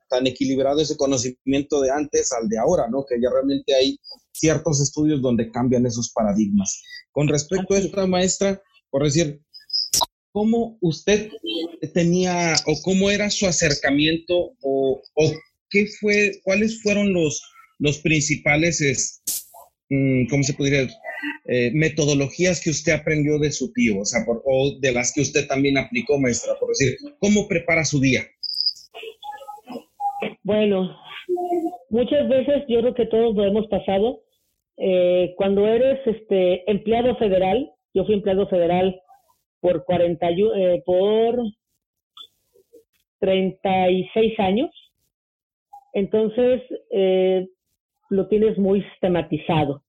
tan 0.08 0.26
equilibrado 0.26 0.80
ese 0.80 0.96
conocimiento 0.96 1.80
de 1.80 1.90
antes 1.90 2.32
al 2.32 2.48
de 2.48 2.58
ahora, 2.58 2.88
¿no? 2.88 3.04
Que 3.06 3.16
ya 3.20 3.28
realmente 3.30 3.74
hay 3.74 3.98
ciertos 4.32 4.80
estudios 4.80 5.20
donde 5.20 5.50
cambian 5.50 5.86
esos 5.86 6.10
paradigmas. 6.12 6.82
Con 7.12 7.28
respecto 7.28 7.74
a 7.74 7.78
esta 7.78 8.06
maestra, 8.06 8.62
por 8.90 9.04
decir, 9.04 9.40
¿cómo 10.32 10.78
usted 10.80 11.30
tenía 11.92 12.54
o 12.66 12.74
cómo 12.82 13.10
era 13.10 13.30
su 13.30 13.46
acercamiento 13.46 14.52
o, 14.62 15.02
o 15.14 15.32
qué 15.70 15.86
fue, 16.00 16.40
cuáles 16.44 16.82
fueron 16.82 17.12
los, 17.12 17.42
los 17.78 17.98
principales, 17.98 18.80
es, 18.80 19.22
mm, 19.90 20.26
¿cómo 20.28 20.42
se 20.42 20.54
podría 20.54 20.86
eh, 21.48 21.70
metodologías 21.74 22.62
que 22.62 22.70
usted 22.70 22.92
aprendió 22.92 23.38
de 23.38 23.52
su 23.52 23.72
tío, 23.72 24.00
o 24.00 24.04
sea, 24.04 24.20
o 24.26 24.78
de 24.80 24.92
las 24.92 25.12
que 25.14 25.20
usted 25.20 25.46
también 25.46 25.78
aplicó, 25.78 26.18
maestra, 26.18 26.54
por 26.58 26.70
decir, 26.70 26.96
¿cómo 27.20 27.46
prepara 27.46 27.84
su 27.84 28.00
día? 28.00 28.22
Bueno, 30.42 30.96
muchas 31.90 32.28
veces 32.28 32.64
yo 32.68 32.80
creo 32.80 32.94
que 32.94 33.06
todos 33.06 33.34
lo 33.34 33.44
hemos 33.44 33.66
pasado. 33.68 34.22
Eh, 34.76 35.34
cuando 35.36 35.66
eres 35.66 36.00
este 36.06 36.68
empleado 36.70 37.16
federal, 37.16 37.70
yo 37.94 38.04
fui 38.04 38.14
empleado 38.14 38.48
federal 38.48 39.00
por 39.60 39.84
40 39.84 40.28
eh, 40.28 40.82
por 40.84 41.40
36 43.20 44.38
años, 44.38 44.70
entonces 45.94 46.62
eh, 46.90 47.48
lo 48.10 48.28
tienes 48.28 48.58
muy 48.58 48.82
sistematizado. 48.82 49.82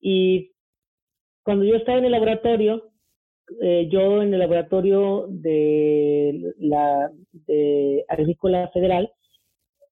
Y 0.00 0.52
cuando 1.42 1.64
yo 1.64 1.76
estaba 1.76 1.98
en 1.98 2.04
el 2.04 2.12
laboratorio, 2.12 2.90
eh, 3.62 3.88
yo 3.90 4.22
en 4.22 4.32
el 4.34 4.40
laboratorio 4.40 5.26
de 5.28 6.54
la 6.58 7.10
de 7.32 8.04
Agrícola 8.08 8.70
Federal, 8.72 9.10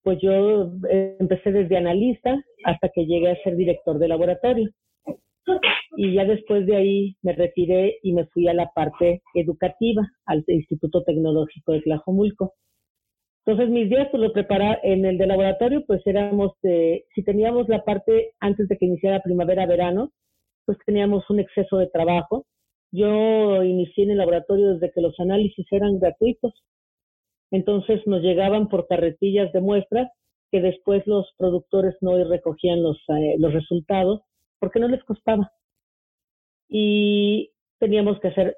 pues 0.03 0.19
yo 0.21 0.71
empecé 1.19 1.51
desde 1.51 1.77
analista 1.77 2.39
hasta 2.65 2.89
que 2.91 3.07
llegué 3.07 3.31
a 3.31 3.43
ser 3.43 3.57
director 3.57 3.99
de 3.99 4.09
laboratorio. 4.09 4.71
Y 5.97 6.15
ya 6.15 6.25
después 6.25 6.67
de 6.67 6.77
ahí 6.77 7.17
me 7.23 7.33
retiré 7.33 7.99
y 8.03 8.13
me 8.13 8.27
fui 8.27 8.47
a 8.49 8.55
la 8.55 8.71
parte 8.75 9.23
educativa, 9.35 10.03
al 10.27 10.45
Instituto 10.47 11.03
Tecnológico 11.03 11.73
de 11.73 11.81
Tlajomulco. 11.81 12.55
Entonces 13.47 13.73
mis 13.73 13.89
días 13.89 14.09
pues 14.11 14.21
lo 14.21 14.33
preparaba 14.33 14.79
en 14.83 15.05
el 15.05 15.19
de 15.19 15.27
laboratorio, 15.29 15.85
pues 15.87 16.05
éramos, 16.05 16.53
si 16.63 17.23
teníamos 17.25 17.69
la 17.69 17.85
parte 17.85 18.33
antes 18.41 18.67
de 18.67 18.77
que 18.77 18.87
iniciara 18.87 19.23
primavera-verano, 19.23 20.11
pues 20.65 20.79
teníamos 20.85 21.31
un 21.31 21.39
exceso 21.39 21.79
de 21.79 21.87
trabajo. 21.87 22.45
Yo 22.91 23.63
inicié 23.63 24.03
en 24.03 24.11
el 24.11 24.19
laboratorio 24.19 24.75
desde 24.75 24.91
que 24.91 25.01
los 25.01 25.15
análisis 25.21 25.65
eran 25.71 26.01
gratuitos. 26.01 26.55
Entonces 27.53 28.05
nos 28.07 28.21
llegaban 28.21 28.69
por 28.69 28.89
carretillas 28.89 29.53
de 29.53 29.61
muestras 29.61 30.11
que 30.51 30.61
después 30.61 31.07
los 31.07 31.33
productores 31.39 31.95
no 32.01 32.17
recogían 32.29 32.83
los, 32.83 32.99
eh, 33.11 33.37
los 33.39 33.53
resultados 33.53 34.23
porque 34.59 34.81
no 34.81 34.89
les 34.89 35.05
costaba. 35.05 35.53
Y 36.69 37.53
teníamos 37.79 38.19
que 38.19 38.29
hacer 38.29 38.57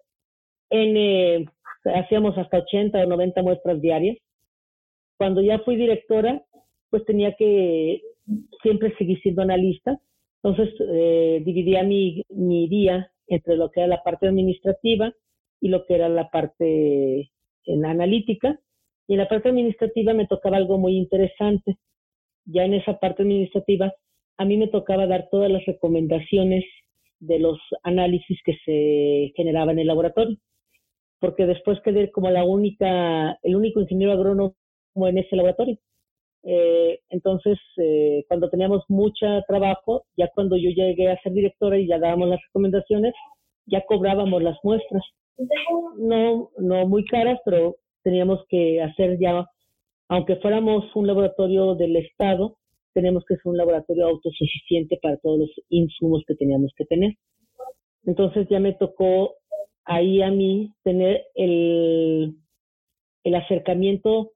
N, 0.70 1.44
hacíamos 1.84 2.38
hasta 2.38 2.58
80 2.58 3.00
o 3.00 3.06
90 3.06 3.42
muestras 3.42 3.82
diarias 3.82 4.16
cuando 5.18 5.42
ya 5.42 5.58
fui 5.58 5.76
directora, 5.76 6.42
pues 6.90 7.04
tenía 7.04 7.34
que 7.34 8.00
siempre 8.62 8.94
seguir 8.96 9.20
siendo 9.20 9.42
analista. 9.42 10.00
Entonces, 10.42 10.74
eh, 10.80 11.42
dividía 11.44 11.82
mi, 11.82 12.22
mi 12.30 12.68
día 12.68 13.10
entre 13.26 13.56
lo 13.56 13.70
que 13.70 13.80
era 13.80 13.88
la 13.88 14.02
parte 14.02 14.28
administrativa 14.28 15.12
y 15.60 15.68
lo 15.68 15.84
que 15.84 15.94
era 15.96 16.08
la 16.08 16.30
parte 16.30 17.30
analítica. 17.84 18.58
Y 19.08 19.14
en 19.14 19.18
la 19.18 19.28
parte 19.28 19.48
administrativa 19.48 20.14
me 20.14 20.26
tocaba 20.26 20.56
algo 20.56 20.78
muy 20.78 20.96
interesante. 20.96 21.76
Ya 22.44 22.64
en 22.64 22.74
esa 22.74 22.98
parte 22.98 23.22
administrativa, 23.22 23.92
a 24.38 24.44
mí 24.44 24.56
me 24.56 24.68
tocaba 24.68 25.06
dar 25.06 25.28
todas 25.30 25.50
las 25.50 25.64
recomendaciones 25.66 26.64
de 27.18 27.40
los 27.40 27.58
análisis 27.82 28.38
que 28.44 28.56
se 28.64 29.32
generaban 29.34 29.76
en 29.76 29.80
el 29.80 29.86
laboratorio. 29.88 30.36
Porque 31.18 31.46
después 31.46 31.80
quedé 31.80 32.12
como 32.12 32.30
la 32.30 32.44
única, 32.44 33.36
el 33.42 33.56
único 33.56 33.80
ingeniero 33.80 34.12
agrónomo 34.12 34.54
en 35.06 35.18
ese 35.18 35.36
laboratorio. 35.36 35.78
Eh, 36.44 37.00
entonces, 37.10 37.58
eh, 37.76 38.24
cuando 38.28 38.48
teníamos 38.48 38.84
mucho 38.88 39.26
trabajo, 39.46 40.04
ya 40.16 40.28
cuando 40.34 40.56
yo 40.56 40.70
llegué 40.70 41.10
a 41.10 41.20
ser 41.20 41.32
directora 41.32 41.78
y 41.78 41.86
ya 41.86 41.98
dábamos 41.98 42.28
las 42.28 42.40
recomendaciones, 42.46 43.14
ya 43.66 43.84
cobrábamos 43.86 44.42
las 44.42 44.56
muestras. 44.62 45.02
No, 45.98 46.50
no 46.58 46.86
muy 46.88 47.04
caras, 47.04 47.38
pero 47.44 47.76
teníamos 48.02 48.44
que 48.48 48.80
hacer 48.82 49.18
ya, 49.20 49.46
aunque 50.08 50.36
fuéramos 50.36 50.84
un 50.96 51.06
laboratorio 51.06 51.74
del 51.74 51.96
Estado, 51.96 52.56
tenemos 52.94 53.24
que 53.26 53.36
ser 53.36 53.46
un 53.46 53.56
laboratorio 53.56 54.06
autosuficiente 54.06 54.98
para 55.02 55.18
todos 55.18 55.38
los 55.40 55.50
insumos 55.68 56.24
que 56.26 56.34
teníamos 56.34 56.72
que 56.76 56.84
tener. 56.86 57.12
Entonces 58.04 58.48
ya 58.48 58.58
me 58.58 58.72
tocó 58.72 59.34
ahí 59.84 60.22
a 60.22 60.30
mí 60.30 60.72
tener 60.82 61.24
el, 61.34 62.34
el 63.24 63.34
acercamiento 63.34 64.32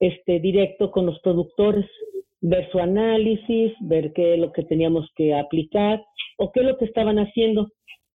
este, 0.00 0.40
directo 0.40 0.90
con 0.90 1.06
los 1.06 1.18
productores, 1.20 1.86
ver 2.40 2.70
su 2.70 2.78
análisis, 2.78 3.72
ver 3.80 4.12
qué 4.12 4.34
es 4.34 4.40
lo 4.40 4.52
que 4.52 4.62
teníamos 4.62 5.10
que 5.16 5.34
aplicar 5.34 6.04
o 6.38 6.52
qué 6.52 6.60
es 6.60 6.66
lo 6.66 6.76
que 6.76 6.84
estaban 6.84 7.18
haciendo. 7.18 7.68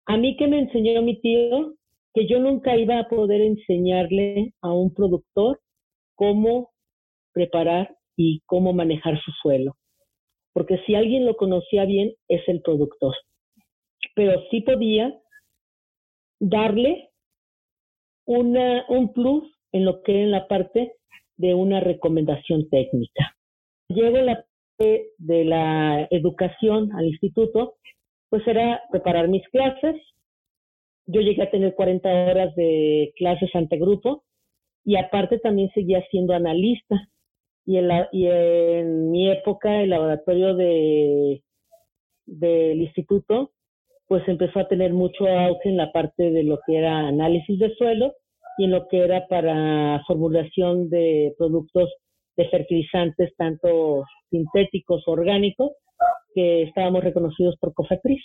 A 0.06 0.18
mí 0.18 0.36
que 0.38 0.48
me 0.48 0.60
enseñó 0.60 1.02
mi 1.02 1.20
tío, 1.22 1.74
que 2.14 2.28
yo 2.28 2.40
nunca 2.40 2.76
iba 2.76 3.00
a 3.00 3.08
poder 3.08 3.42
enseñarle 3.42 4.54
a 4.62 4.72
un 4.72 4.94
productor 4.94 5.60
cómo 6.16 6.70
preparar 7.34 7.96
y 8.16 8.42
cómo 8.46 8.74
manejar 8.74 9.20
su 9.24 9.32
suelo. 9.42 9.76
Porque 10.54 10.80
si 10.86 10.96
alguien 10.96 11.26
lo 11.26 11.36
conocía 11.36 11.86
bien, 11.86 12.14
es 12.28 12.42
el 12.48 12.62
productor. 12.62 13.16
Pero 14.16 14.44
sí 14.52 14.62
podía 14.62 15.18
darle 16.40 17.10
una, 18.26 18.86
un 18.90 19.14
plus 19.14 19.44
en 19.72 19.86
lo 19.86 20.02
que 20.04 20.24
es 20.24 20.30
la 20.30 20.48
parte 20.48 20.94
de 21.42 21.56
una 21.56 21.80
recomendación 21.80 22.70
técnica. 22.70 23.36
Llego 23.90 24.18
la 24.18 24.46
parte 24.78 25.10
de 25.18 25.44
la 25.44 26.08
educación 26.12 26.92
al 26.94 27.08
instituto, 27.08 27.76
pues 28.30 28.48
era 28.48 28.82
preparar 28.92 29.28
mis 29.28 29.48
clases. 29.50 29.96
Yo 31.08 31.22
llegué 31.22 31.42
a 31.42 31.50
tener 31.50 31.74
40 31.74 32.10
horas 32.10 32.56
de 32.56 33.12
clases 33.18 33.50
ante 33.56 33.78
grupo 33.78 34.24
y 34.86 34.98
aparte 34.98 35.40
también 35.40 35.72
seguía 35.74 36.06
siendo 36.12 36.34
analista. 36.34 37.10
Y 37.66 37.78
en, 37.78 37.88
la, 37.88 38.08
y 38.12 38.28
en 38.28 39.12
mi 39.12 39.30
época, 39.32 39.82
el 39.82 39.90
laboratorio 39.90 40.56
de, 40.56 41.44
del 42.26 42.82
instituto, 42.82 43.52
pues 44.08 44.28
empezó 44.28 44.60
a 44.60 44.68
tener 44.68 44.94
mucho 44.94 45.28
auge 45.28 45.70
en 45.70 45.78
la 45.78 45.92
parte 45.92 46.32
de 46.32 46.44
lo 46.44 46.60
que 46.66 46.78
era 46.78 47.08
análisis 47.08 47.58
de 47.60 47.74
suelo 47.76 48.14
y 48.62 48.66
en 48.66 48.72
lo 48.72 48.88
que 48.88 49.00
era 49.00 49.28
para 49.28 50.04
formulación 50.06 50.88
de 50.92 51.34
productos 51.36 51.90
de 52.38 52.48
fertilizantes, 52.50 53.34
tanto 53.36 54.04
sintéticos, 54.30 55.02
orgánicos, 55.08 55.72
que 56.36 56.64
estábamos 56.64 57.04
reconocidos 57.04 57.56
por 57.60 57.74
COFEPRIS. 57.74 58.22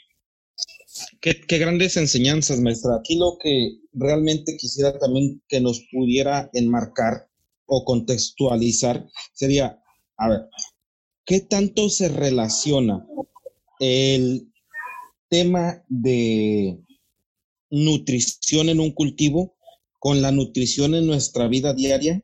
Qué, 1.22 1.40
qué, 1.40 1.56
grandes 1.56 1.96
enseñanzas, 1.96 2.60
maestra. 2.60 2.96
Aquí 2.96 3.18
lo 3.18 3.38
que 3.42 3.78
realmente 3.94 4.58
quisiera 4.58 4.98
también 4.98 5.40
que 5.48 5.58
nos 5.58 5.86
pudiera 5.90 6.50
enmarcar 6.52 7.28
o 7.64 7.84
contextualizar 7.86 9.06
sería, 9.32 9.80
a 10.18 10.28
ver, 10.28 10.40
¿qué 11.24 11.40
tanto 11.40 11.88
se 11.88 12.10
relaciona 12.10 13.06
el 13.80 14.52
tema 15.30 15.82
de 15.88 16.78
nutrición 17.70 18.68
en 18.68 18.80
un 18.80 18.92
cultivo 18.92 19.55
con 20.06 20.22
la 20.22 20.30
nutrición 20.30 20.94
en 20.94 21.04
nuestra 21.04 21.48
vida 21.48 21.74
diaria 21.74 22.22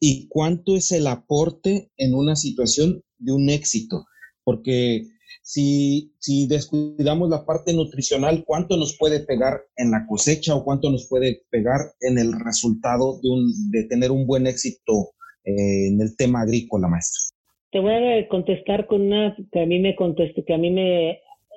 y 0.00 0.28
cuánto 0.28 0.76
es 0.76 0.92
el 0.92 1.06
aporte 1.06 1.90
en 1.98 2.14
una 2.14 2.36
situación 2.36 3.02
de 3.18 3.32
un 3.32 3.50
éxito. 3.50 4.06
Porque 4.44 5.02
si, 5.42 6.14
si 6.20 6.48
descuidamos 6.48 7.28
la 7.28 7.44
parte 7.44 7.74
nutricional, 7.74 8.44
¿cuánto 8.46 8.78
nos 8.78 8.96
puede 8.98 9.20
pegar 9.26 9.60
en 9.76 9.90
la 9.90 10.06
cosecha 10.08 10.54
o 10.54 10.64
cuánto 10.64 10.90
nos 10.90 11.06
puede 11.06 11.42
pegar 11.50 11.80
en 12.00 12.16
el 12.16 12.32
resultado 12.32 13.20
de, 13.22 13.28
un, 13.28 13.70
de 13.70 13.84
tener 13.88 14.10
un 14.10 14.26
buen 14.26 14.46
éxito 14.46 15.10
eh, 15.44 15.88
en 15.88 16.00
el 16.00 16.16
tema 16.16 16.40
agrícola, 16.40 16.88
maestra? 16.88 17.36
Te 17.72 17.80
voy 17.80 17.92
a 17.92 18.26
contestar 18.28 18.86
con 18.86 19.02
una 19.02 19.36
que 19.52 19.60
a 19.60 19.66
mí 19.66 19.80
me 19.80 19.94
conteste, 19.96 20.46
que 20.46 20.54
a 20.54 20.58
mí 20.58 20.70
me 20.70 21.10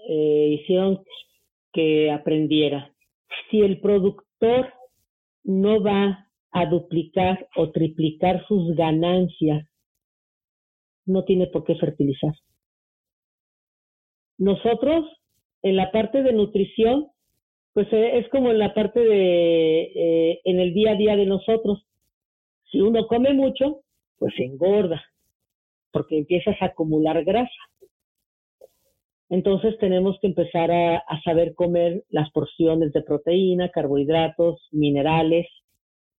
eh, 0.10 0.60
hicieron 0.60 1.02
que 1.72 2.12
aprendiera. 2.12 2.94
Si 3.50 3.62
el 3.62 3.80
productor 3.80 4.65
no 5.45 5.81
va 5.81 6.27
a 6.51 6.65
duplicar 6.65 7.47
o 7.55 7.71
triplicar 7.71 8.45
sus 8.47 8.75
ganancias, 8.75 9.67
no 11.05 11.23
tiene 11.23 11.47
por 11.47 11.63
qué 11.63 11.75
fertilizar. 11.75 12.34
Nosotros, 14.38 15.05
en 15.62 15.75
la 15.77 15.91
parte 15.91 16.23
de 16.23 16.34
nutrición, 16.34 17.08
pues 17.73 17.88
eh, 17.93 18.17
es 18.19 18.29
como 18.29 18.51
en 18.51 18.60
la 18.60 18.73
parte 18.73 18.99
de, 18.99 19.81
eh, 19.84 20.41
en 20.43 20.60
el 20.60 20.73
día 20.73 20.91
a 20.91 20.95
día 20.95 21.15
de 21.15 21.25
nosotros. 21.25 21.86
Si 22.71 22.81
uno 22.81 23.08
come 23.08 23.34
mucho, 23.34 23.81
pues 24.17 24.34
engorda, 24.39 25.03
porque 25.91 26.17
empiezas 26.17 26.55
a 26.62 26.65
acumular 26.65 27.23
grasa. 27.23 27.51
Entonces 29.30 29.78
tenemos 29.80 30.18
que 30.20 30.28
empezar 30.28 30.72
a, 30.72 31.04
saber 31.24 31.56
comer 31.56 32.04
las 32.10 32.30
porciones 32.32 32.94
de 32.94 33.02
proteína, 33.02 33.70
carbohidratos, 33.70 34.68
minerales 34.72 35.48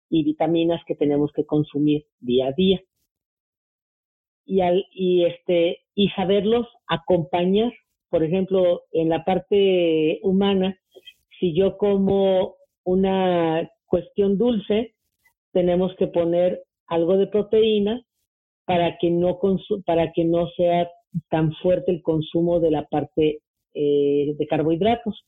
y 0.10 0.24
vitaminas 0.24 0.82
que 0.88 0.96
tenemos 0.96 1.32
que 1.34 1.46
consumir 1.46 2.06
día 2.20 2.48
a 2.48 2.52
día. 2.54 2.82
Y, 4.46 4.62
al, 4.62 4.86
y, 4.92 5.26
este, 5.26 5.80
y 5.94 6.10
saberlos 6.10 6.68
acompañar. 6.88 7.72
Por 8.10 8.24
ejemplo, 8.24 8.84
en 8.92 9.10
la 9.10 9.24
parte 9.24 10.20
humana, 10.24 10.78
si 11.40 11.54
yo 11.56 11.78
como 11.78 12.56
una 12.84 13.70
cuestión 13.86 14.38
dulce, 14.38 14.96
tenemos 15.52 15.96
que 15.96 16.08
poner 16.08 16.64
algo 16.88 17.18
de 17.18 17.28
proteína 17.28 18.02
para 18.66 18.98
que 18.98 19.12
no, 19.12 19.40
para 19.86 20.12
que 20.12 20.26
no 20.26 20.48
sea 20.50 20.90
tan 21.30 21.54
fuerte 21.56 21.92
el 21.92 22.02
consumo 22.02 22.60
de 22.60 22.72
la 22.72 22.86
parte 22.86 23.40
eh, 23.74 24.36
de 24.38 24.48
carbohidratos. 24.48 25.26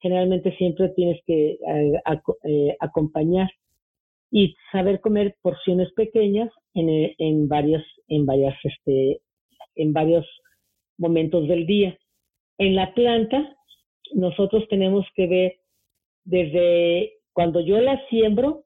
Generalmente 0.00 0.56
siempre 0.56 0.90
tienes 0.90 1.20
que 1.26 1.52
eh, 1.52 2.00
eh, 2.44 2.76
acompañar 2.80 3.50
y 4.30 4.54
saber 4.70 5.00
comer 5.00 5.36
porciones 5.42 5.92
pequeñas 5.94 6.50
en, 6.74 7.14
en 7.18 7.48
varios, 7.48 7.82
en 8.08 8.26
varias, 8.26 8.56
este, 8.62 9.20
en 9.74 9.92
varios 9.92 10.26
momentos 10.98 11.48
del 11.48 11.66
día. 11.66 11.96
En 12.58 12.76
la 12.76 12.94
planta, 12.94 13.56
nosotros 14.14 14.66
tenemos 14.68 15.06
que 15.14 15.26
ver 15.26 15.52
desde 16.24 17.12
cuando 17.32 17.60
yo 17.60 17.80
la 17.80 18.00
siembro 18.08 18.64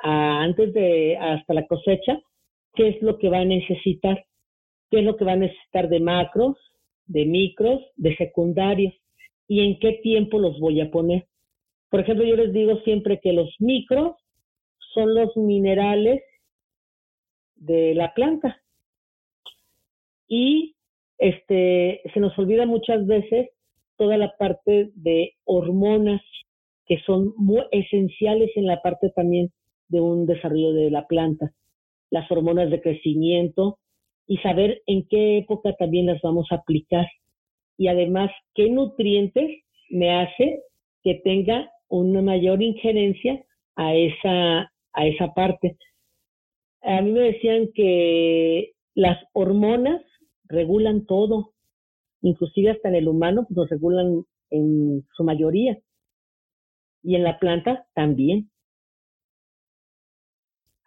antes 0.00 0.72
de 0.72 1.16
hasta 1.16 1.54
la 1.54 1.66
cosecha, 1.66 2.20
qué 2.74 2.88
es 2.88 3.02
lo 3.02 3.18
que 3.18 3.28
va 3.28 3.38
a 3.38 3.44
necesitar 3.44 4.24
qué 4.90 5.00
es 5.00 5.04
lo 5.04 5.16
que 5.16 5.24
va 5.24 5.32
a 5.32 5.36
necesitar 5.36 5.88
de 5.88 6.00
macros, 6.00 6.56
de 7.06 7.24
micros, 7.24 7.80
de 7.96 8.16
secundarios 8.16 8.94
y 9.46 9.60
en 9.60 9.78
qué 9.78 10.00
tiempo 10.02 10.38
los 10.38 10.58
voy 10.60 10.80
a 10.80 10.90
poner. 10.90 11.26
Por 11.90 12.00
ejemplo, 12.00 12.24
yo 12.24 12.36
les 12.36 12.52
digo 12.52 12.78
siempre 12.80 13.18
que 13.20 13.32
los 13.32 13.54
micros 13.58 14.16
son 14.94 15.14
los 15.14 15.36
minerales 15.36 16.22
de 17.56 17.94
la 17.94 18.12
planta. 18.14 18.60
Y 20.28 20.74
este, 21.18 22.02
se 22.12 22.20
nos 22.20 22.38
olvida 22.38 22.66
muchas 22.66 23.06
veces 23.06 23.48
toda 23.96 24.16
la 24.16 24.36
parte 24.36 24.90
de 24.94 25.32
hormonas 25.44 26.22
que 26.86 27.00
son 27.00 27.34
muy 27.36 27.62
esenciales 27.72 28.50
en 28.56 28.66
la 28.66 28.80
parte 28.80 29.10
también 29.10 29.50
de 29.88 30.00
un 30.00 30.26
desarrollo 30.26 30.72
de 30.72 30.90
la 30.90 31.06
planta. 31.06 31.52
Las 32.10 32.30
hormonas 32.30 32.70
de 32.70 32.80
crecimiento, 32.80 33.78
y 34.28 34.36
saber 34.38 34.82
en 34.86 35.08
qué 35.08 35.38
época 35.38 35.74
también 35.76 36.06
las 36.06 36.20
vamos 36.22 36.46
a 36.50 36.56
aplicar. 36.56 37.06
Y 37.78 37.88
además, 37.88 38.30
qué 38.54 38.70
nutrientes 38.70 39.62
me 39.88 40.14
hace 40.20 40.62
que 41.02 41.14
tenga 41.24 41.70
una 41.88 42.20
mayor 42.20 42.62
injerencia 42.62 43.42
a 43.74 43.94
esa, 43.94 44.70
a 44.92 45.06
esa 45.06 45.32
parte. 45.34 45.78
A 46.82 47.00
mí 47.00 47.10
me 47.10 47.20
decían 47.20 47.70
que 47.74 48.72
las 48.94 49.18
hormonas 49.32 50.02
regulan 50.44 51.06
todo, 51.06 51.54
inclusive 52.20 52.70
hasta 52.70 52.90
en 52.90 52.96
el 52.96 53.08
humano 53.08 53.46
pues, 53.48 53.56
nos 53.56 53.70
regulan 53.70 54.24
en 54.50 55.06
su 55.16 55.24
mayoría. 55.24 55.78
Y 57.02 57.14
en 57.14 57.24
la 57.24 57.38
planta 57.38 57.86
también. 57.94 58.50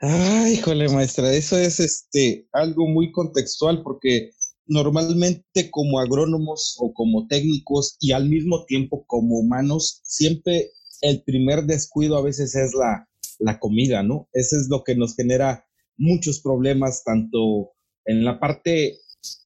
Ay, 0.03 0.53
híjole, 0.53 0.89
maestra, 0.89 1.31
eso 1.31 1.55
es 1.59 1.79
este 1.79 2.47
algo 2.53 2.87
muy 2.87 3.11
contextual 3.11 3.83
porque 3.83 4.31
normalmente 4.65 5.69
como 5.69 5.99
agrónomos 5.99 6.75
o 6.79 6.91
como 6.91 7.27
técnicos 7.27 7.97
y 7.99 8.11
al 8.11 8.27
mismo 8.27 8.65
tiempo 8.65 9.05
como 9.05 9.37
humanos, 9.37 10.01
siempre 10.03 10.71
el 11.01 11.21
primer 11.21 11.65
descuido 11.65 12.17
a 12.17 12.23
veces 12.23 12.55
es 12.55 12.73
la, 12.73 13.07
la 13.37 13.59
comida, 13.59 14.01
¿no? 14.01 14.27
Eso 14.33 14.57
es 14.57 14.69
lo 14.69 14.83
que 14.83 14.95
nos 14.95 15.15
genera 15.15 15.67
muchos 15.97 16.39
problemas, 16.41 17.03
tanto 17.03 17.73
en 18.05 18.25
la 18.25 18.39
parte 18.39 18.97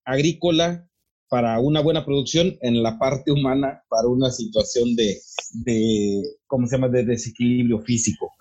agrícola 0.06 0.90
para 1.28 1.60
una 1.60 1.82
buena 1.82 2.06
producción, 2.06 2.58
en 2.62 2.82
la 2.82 2.98
parte 2.98 3.30
humana 3.30 3.84
para 3.90 4.08
una 4.08 4.32
situación 4.32 4.96
de, 4.96 5.20
de 5.66 6.24
¿cómo 6.48 6.66
se 6.66 6.78
llama?, 6.78 6.88
de 6.88 7.04
desequilibrio 7.04 7.82
físico. 7.82 8.32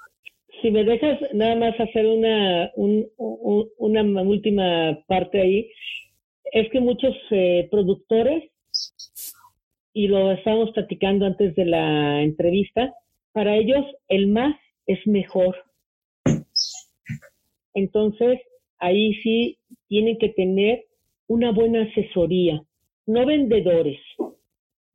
Si 0.64 0.70
me 0.70 0.82
dejas 0.82 1.20
nada 1.34 1.56
más 1.56 1.78
hacer 1.78 2.06
una, 2.06 2.72
una 2.74 4.22
última 4.22 4.98
parte 5.06 5.38
ahí, 5.38 5.70
es 6.52 6.70
que 6.70 6.80
muchos 6.80 7.14
eh, 7.32 7.68
productores, 7.70 8.50
y 9.92 10.08
lo 10.08 10.32
estábamos 10.32 10.70
platicando 10.70 11.26
antes 11.26 11.54
de 11.54 11.66
la 11.66 12.22
entrevista, 12.22 12.94
para 13.32 13.54
ellos 13.58 13.84
el 14.08 14.28
más 14.28 14.56
es 14.86 15.06
mejor. 15.06 15.54
Entonces, 17.74 18.40
ahí 18.78 19.12
sí 19.16 19.58
tienen 19.88 20.16
que 20.16 20.30
tener 20.30 20.86
una 21.26 21.52
buena 21.52 21.82
asesoría, 21.82 22.62
no 23.04 23.26
vendedores, 23.26 24.00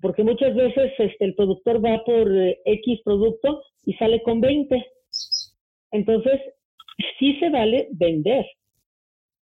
porque 0.01 0.23
muchas 0.23 0.55
veces 0.55 0.93
este, 0.97 1.25
el 1.25 1.36
productor 1.36 1.86
va 1.86 2.03
por 2.03 2.36
eh, 2.36 2.58
X 2.65 3.01
producto 3.03 3.62
y 3.86 3.93
sale 3.93 4.23
con 4.23 4.41
20. 4.41 4.84
Entonces, 5.91 6.39
sí 7.17 7.38
se 7.39 7.49
vale 7.49 7.89
vender, 7.91 8.45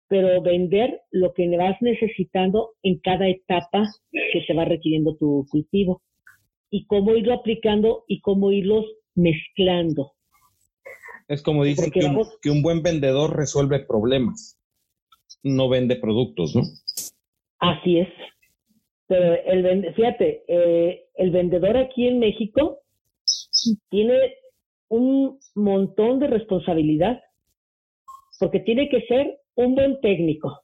pero 0.07 0.41
vender 0.41 1.01
lo 1.11 1.33
que 1.33 1.47
vas 1.57 1.77
necesitando 1.81 2.71
en 2.83 2.99
cada 2.99 3.27
etapa 3.27 3.85
que 4.11 4.43
se 4.45 4.53
va 4.53 4.65
requiriendo 4.65 5.15
tu 5.17 5.45
cultivo 5.49 6.01
y 6.69 6.85
cómo 6.85 7.15
irlo 7.15 7.33
aplicando 7.33 8.03
y 8.07 8.19
cómo 8.21 8.51
irlos 8.51 8.85
mezclando. 9.15 10.13
Es 11.27 11.41
como 11.41 11.63
dicen 11.63 11.91
que 11.91 12.05
un, 12.05 12.25
que 12.41 12.49
un, 12.49 12.61
buen 12.61 12.83
vendedor 12.83 13.35
resuelve 13.35 13.79
problemas, 13.79 14.59
no 15.41 15.69
vende 15.69 15.95
productos, 15.95 16.55
¿no? 16.55 16.63
Así 17.59 17.99
es. 17.99 18.09
Pero 19.07 19.33
el 19.45 19.93
fíjate, 19.93 20.43
eh, 20.47 21.05
el 21.15 21.31
vendedor 21.31 21.77
aquí 21.77 22.07
en 22.07 22.19
México 22.19 22.79
tiene 23.89 24.17
un 24.89 25.39
montón 25.55 26.19
de 26.19 26.27
responsabilidad, 26.27 27.21
porque 28.39 28.59
tiene 28.59 28.89
que 28.89 29.01
ser 29.07 29.39
un 29.55 29.75
buen 29.75 29.99
técnico, 30.01 30.61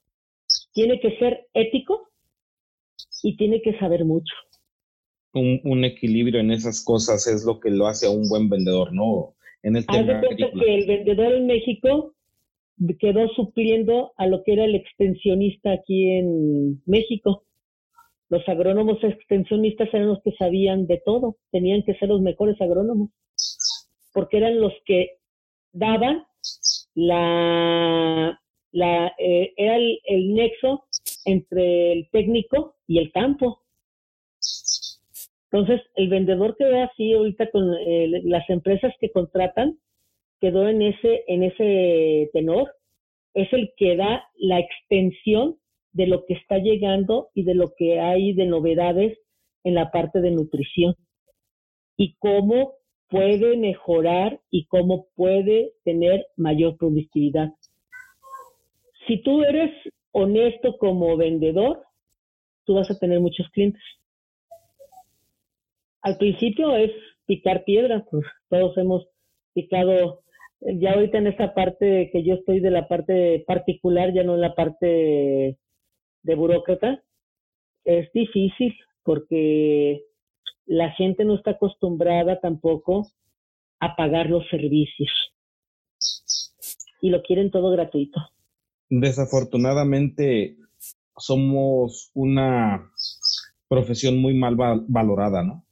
tiene 0.73 0.99
que 0.99 1.17
ser 1.17 1.47
ético 1.53 2.09
y 3.23 3.37
tiene 3.37 3.61
que 3.61 3.77
saber 3.79 4.05
mucho. 4.05 4.33
Un, 5.33 5.61
un, 5.63 5.85
equilibrio 5.85 6.39
en 6.39 6.51
esas 6.51 6.83
cosas 6.83 7.27
es 7.27 7.45
lo 7.45 7.59
que 7.59 7.69
lo 7.69 7.85
hace 7.85 8.07
a 8.07 8.09
un 8.09 8.27
buen 8.27 8.49
vendedor, 8.49 8.91
¿no? 8.91 9.35
En 9.61 9.75
el 9.75 9.85
tema 9.85 10.21
que 10.21 10.75
el 10.75 10.87
vendedor 10.87 11.33
en 11.33 11.45
México 11.45 12.15
quedó 12.99 13.27
supliendo 13.29 14.13
a 14.15 14.27
lo 14.27 14.43
que 14.43 14.53
era 14.53 14.65
el 14.65 14.75
extensionista 14.75 15.73
aquí 15.73 16.09
en 16.11 16.81
México. 16.85 17.43
Los 18.29 18.47
agrónomos 18.47 19.03
extensionistas 19.03 19.89
eran 19.93 20.07
los 20.07 20.21
que 20.23 20.31
sabían 20.33 20.87
de 20.87 21.01
todo, 21.03 21.37
tenían 21.51 21.83
que 21.83 21.95
ser 21.95 22.09
los 22.09 22.21
mejores 22.21 22.59
agrónomos, 22.61 23.09
porque 24.13 24.37
eran 24.37 24.59
los 24.59 24.73
que 24.85 25.17
daban 25.71 26.25
la, 26.95 28.39
la 28.71 29.13
eh, 29.17 29.53
era 29.57 29.75
el, 29.77 30.33
nexo 30.33 30.85
entre 31.25 31.93
el 31.93 32.09
técnico 32.11 32.75
y 32.87 32.99
el 32.99 33.11
campo. 33.11 33.61
Entonces, 35.51 35.81
el 35.95 36.09
vendedor 36.09 36.55
quedó 36.57 36.83
así 36.83 37.13
ahorita 37.13 37.49
con 37.51 37.73
eh, 37.73 38.21
las 38.25 38.47
empresas 38.49 38.93
que 38.99 39.11
contratan, 39.11 39.79
quedó 40.39 40.67
en 40.67 40.81
ese, 40.81 41.23
en 41.27 41.43
ese 41.43 42.29
tenor, 42.33 42.71
es 43.33 43.51
el 43.53 43.71
que 43.77 43.95
da 43.95 44.23
la 44.37 44.59
extensión 44.59 45.57
de 45.91 46.07
lo 46.07 46.25
que 46.25 46.35
está 46.35 46.59
llegando 46.59 47.29
y 47.33 47.43
de 47.43 47.55
lo 47.55 47.73
que 47.75 47.99
hay 47.99 48.33
de 48.33 48.45
novedades 48.45 49.17
en 49.63 49.75
la 49.75 49.91
parte 49.91 50.21
de 50.21 50.31
nutrición 50.31 50.95
y 51.97 52.15
cómo 52.19 52.78
puede 53.09 53.57
mejorar 53.57 54.39
y 54.51 54.65
cómo 54.65 55.07
puede 55.15 55.73
tener 55.83 56.27
mayor 56.37 56.77
productividad. 56.77 57.49
Si 59.07 59.21
tú 59.23 59.43
eres 59.43 59.71
honesto 60.11 60.77
como 60.77 61.17
vendedor, 61.17 61.83
tú 62.65 62.75
vas 62.75 62.89
a 62.91 62.99
tener 62.99 63.19
muchos 63.19 63.49
clientes. 63.49 63.81
Al 66.01 66.17
principio 66.17 66.75
es 66.75 66.91
picar 67.25 67.63
piedra, 67.63 68.05
pues 68.09 68.25
todos 68.49 68.77
hemos 68.77 69.07
picado 69.53 70.21
ya 70.61 70.91
ahorita 70.91 71.17
en 71.17 71.27
esta 71.27 71.53
parte 71.53 72.09
que 72.11 72.23
yo 72.23 72.35
estoy 72.35 72.59
de 72.59 72.71
la 72.71 72.87
parte 72.87 73.43
particular, 73.47 74.13
ya 74.13 74.23
no 74.23 74.35
en 74.35 74.41
la 74.41 74.55
parte 74.55 75.57
de 76.23 76.35
burócrata, 76.35 77.01
es 77.85 78.11
difícil 78.11 78.75
porque 79.03 80.03
la 80.69 80.91
gente 80.91 81.25
no 81.25 81.35
está 81.35 81.51
acostumbrada 81.51 82.39
tampoco 82.39 83.07
a 83.79 83.95
pagar 83.95 84.29
los 84.29 84.47
servicios 84.49 85.09
y 87.01 87.09
lo 87.09 87.23
quieren 87.23 87.49
todo 87.49 87.71
gratuito. 87.71 88.19
Desafortunadamente 88.87 90.57
somos 91.17 92.11
una 92.13 92.87
profesión 93.67 94.21
muy 94.21 94.35
mal 94.35 94.55
valorada, 94.87 95.43
¿no? 95.43 95.65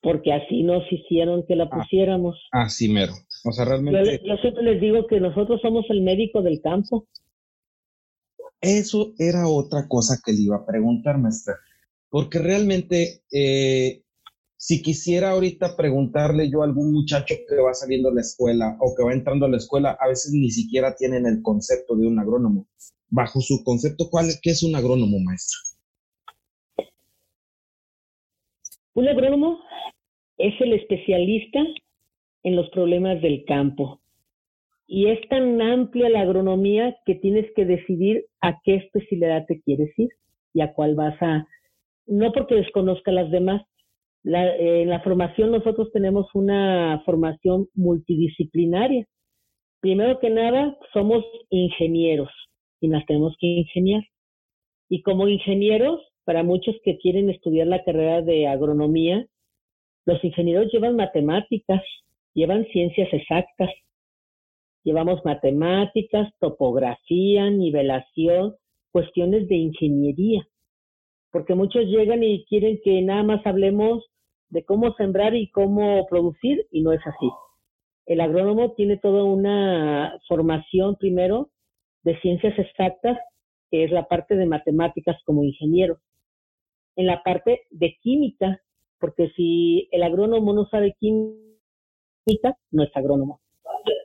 Porque 0.00 0.32
así 0.32 0.62
nos 0.62 0.90
hicieron 0.90 1.44
que 1.46 1.54
la 1.54 1.64
ah, 1.64 1.70
pusiéramos. 1.70 2.36
así 2.50 2.88
mero. 2.88 3.12
O 3.44 3.52
sea, 3.52 3.66
realmente... 3.66 4.22
Yo, 4.24 4.36
siempre 4.38 4.62
les 4.62 4.80
digo 4.80 5.06
que 5.06 5.20
nosotros 5.20 5.60
somos 5.60 5.84
el 5.90 6.00
médico 6.00 6.40
del 6.40 6.62
campo. 6.62 7.06
Eso 8.62 9.12
era 9.18 9.46
otra 9.48 9.86
cosa 9.86 10.18
que 10.24 10.32
le 10.32 10.42
iba 10.42 10.56
a 10.56 10.66
preguntar, 10.66 11.18
maestra. 11.18 11.56
Porque 12.12 12.40
realmente, 12.40 13.22
eh, 13.32 14.02
si 14.58 14.82
quisiera 14.82 15.30
ahorita 15.30 15.78
preguntarle 15.78 16.50
yo 16.50 16.60
a 16.60 16.66
algún 16.66 16.92
muchacho 16.92 17.34
que 17.48 17.56
va 17.56 17.72
saliendo 17.72 18.10
de 18.10 18.16
la 18.16 18.20
escuela 18.20 18.76
o 18.80 18.94
que 18.94 19.02
va 19.02 19.14
entrando 19.14 19.46
a 19.46 19.48
la 19.48 19.56
escuela, 19.56 19.96
a 19.98 20.08
veces 20.08 20.30
ni 20.34 20.50
siquiera 20.50 20.94
tienen 20.94 21.24
el 21.24 21.40
concepto 21.40 21.96
de 21.96 22.06
un 22.06 22.18
agrónomo. 22.18 22.66
Bajo 23.08 23.40
su 23.40 23.64
concepto, 23.64 24.10
¿cuál 24.10 24.26
es, 24.26 24.38
¿qué 24.42 24.50
es 24.50 24.62
un 24.62 24.76
agrónomo, 24.76 25.18
maestro? 25.20 25.58
Un 28.92 29.08
agrónomo 29.08 29.58
es 30.36 30.52
el 30.60 30.74
especialista 30.74 31.60
en 32.42 32.56
los 32.56 32.68
problemas 32.72 33.22
del 33.22 33.46
campo. 33.46 34.02
Y 34.86 35.08
es 35.08 35.26
tan 35.30 35.62
amplia 35.62 36.10
la 36.10 36.20
agronomía 36.20 36.94
que 37.06 37.14
tienes 37.14 37.46
que 37.56 37.64
decidir 37.64 38.26
a 38.42 38.60
qué 38.64 38.74
especialidad 38.74 39.46
te 39.46 39.62
quieres 39.62 39.98
ir 39.98 40.10
y 40.52 40.60
a 40.60 40.74
cuál 40.74 40.94
vas 40.94 41.16
a, 41.22 41.48
no 42.12 42.32
porque 42.32 42.56
desconozca 42.56 43.10
las 43.10 43.30
demás. 43.30 43.62
en 44.24 44.88
la 44.88 45.00
formación 45.00 45.50
nosotros 45.50 45.90
tenemos 45.92 46.26
una 46.34 47.02
formación 47.04 47.68
multidisciplinaria. 47.74 49.06
Primero 49.80 50.20
que 50.20 50.30
nada, 50.30 50.76
somos 50.92 51.24
ingenieros 51.50 52.30
y 52.80 52.88
nos 52.88 53.04
tenemos 53.06 53.34
que 53.40 53.46
ingeniar. 53.46 54.02
Y 54.88 55.02
como 55.02 55.26
ingenieros, 55.26 56.00
para 56.24 56.42
muchos 56.42 56.76
que 56.84 56.98
quieren 56.98 57.30
estudiar 57.30 57.66
la 57.66 57.82
carrera 57.82 58.22
de 58.22 58.46
agronomía, 58.46 59.26
los 60.04 60.22
ingenieros 60.22 60.70
llevan 60.72 60.96
matemáticas, 60.96 61.82
llevan 62.34 62.66
ciencias 62.66 63.08
exactas, 63.12 63.70
llevamos 64.84 65.24
matemáticas, 65.24 66.32
topografía, 66.38 67.50
nivelación, 67.50 68.54
cuestiones 68.92 69.48
de 69.48 69.56
ingeniería, 69.56 70.46
porque 71.32 71.54
muchos 71.54 71.86
llegan 71.86 72.22
y 72.22 72.44
quieren 72.44 72.78
que 72.84 73.00
nada 73.02 73.22
más 73.22 73.44
hablemos 73.46 74.04
de 74.50 74.64
cómo 74.64 74.92
sembrar 74.94 75.34
y 75.34 75.50
cómo 75.50 76.06
producir, 76.08 76.66
y 76.70 76.82
no 76.82 76.92
es 76.92 77.00
así. 77.06 77.30
El 78.04 78.20
agrónomo 78.20 78.72
tiene 78.72 78.98
toda 78.98 79.24
una 79.24 80.20
formación 80.28 80.96
primero 80.96 81.48
de 82.02 82.20
ciencias 82.20 82.58
exactas, 82.58 83.18
que 83.70 83.84
es 83.84 83.90
la 83.90 84.08
parte 84.08 84.36
de 84.36 84.44
matemáticas 84.44 85.16
como 85.24 85.42
ingeniero. 85.42 85.98
En 86.96 87.06
la 87.06 87.22
parte 87.22 87.62
de 87.70 87.96
química, 88.02 88.60
porque 89.00 89.30
si 89.30 89.88
el 89.90 90.02
agrónomo 90.02 90.52
no 90.52 90.66
sabe 90.66 90.94
química, 91.00 92.58
no 92.70 92.82
es 92.82 92.90
agrónomo. 92.94 93.40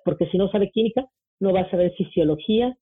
Porque 0.05 0.27
si 0.27 0.37
no 0.37 0.49
sabe 0.49 0.71
química, 0.71 1.05
no 1.41 1.51
va 1.51 1.61
a 1.61 1.69
saber 1.69 1.91
fisiología 1.97 2.77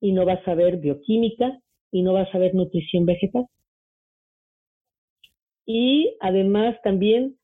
y 0.00 0.12
no 0.12 0.24
va 0.24 0.34
a 0.34 0.44
saber 0.44 0.76
bioquímica 0.76 1.60
y 1.90 2.02
no 2.02 2.12
va 2.12 2.22
a 2.22 2.32
saber 2.32 2.54
nutrición 2.54 3.04
vegetal. 3.04 3.46
Y 5.66 6.16
además 6.20 6.76
también 6.82 7.36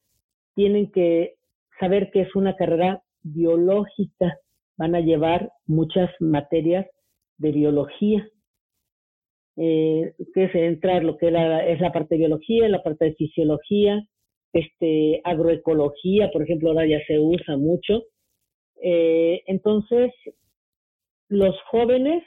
tienen 0.55 0.91
que 0.91 1.35
saber 1.79 2.11
que 2.11 2.23
es 2.23 2.35
una 2.35 2.57
carrera 2.57 3.03
biológica. 3.23 4.39
Van 4.77 4.95
a 4.95 5.01
llevar 5.01 5.51
muchas 5.67 6.11
materias 6.21 6.87
de 7.39 7.53
biología. 7.53 8.29
Eh, 9.59 10.15
que 10.35 10.45
es 10.45 10.55
entrar 10.55 11.03
lo 11.03 11.17
que 11.17 11.29
es 11.29 11.81
la 11.81 11.93
parte 11.93 12.15
de 12.15 12.19
biología, 12.19 12.69
la 12.69 12.83
parte 12.83 13.07
de 13.07 13.15
fisiología, 13.15 14.07
este, 14.53 15.21
agroecología, 15.25 16.31
por 16.31 16.43
ejemplo, 16.43 16.71
ahora 16.71 16.87
ya 16.87 16.99
se 17.07 17.19
usa 17.19 17.57
mucho. 17.57 18.05
Eh, 18.83 19.43
entonces, 19.47 20.13
los 21.29 21.55
jóvenes 21.71 22.23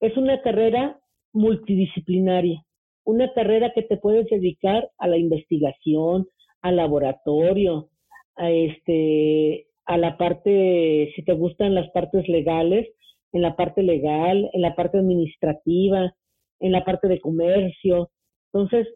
es 0.00 0.16
una 0.16 0.40
carrera 0.42 0.98
multidisciplinaria, 1.32 2.62
una 3.04 3.32
carrera 3.32 3.72
que 3.74 3.82
te 3.82 3.96
puedes 3.96 4.26
dedicar 4.28 4.90
a 4.98 5.08
la 5.08 5.16
investigación, 5.16 6.26
al 6.62 6.76
laboratorio, 6.76 7.88
a 8.36 8.50
este, 8.50 9.66
a 9.86 9.96
la 9.96 10.16
parte, 10.16 11.12
si 11.14 11.22
te 11.24 11.32
gustan 11.32 11.74
las 11.74 11.90
partes 11.90 12.28
legales, 12.28 12.88
en 13.32 13.42
la 13.42 13.56
parte 13.56 13.82
legal, 13.82 14.50
en 14.52 14.62
la 14.62 14.74
parte 14.74 14.98
administrativa, 14.98 16.12
en 16.60 16.72
la 16.72 16.84
parte 16.84 17.08
de 17.08 17.20
comercio. 17.20 18.10
Entonces, 18.52 18.88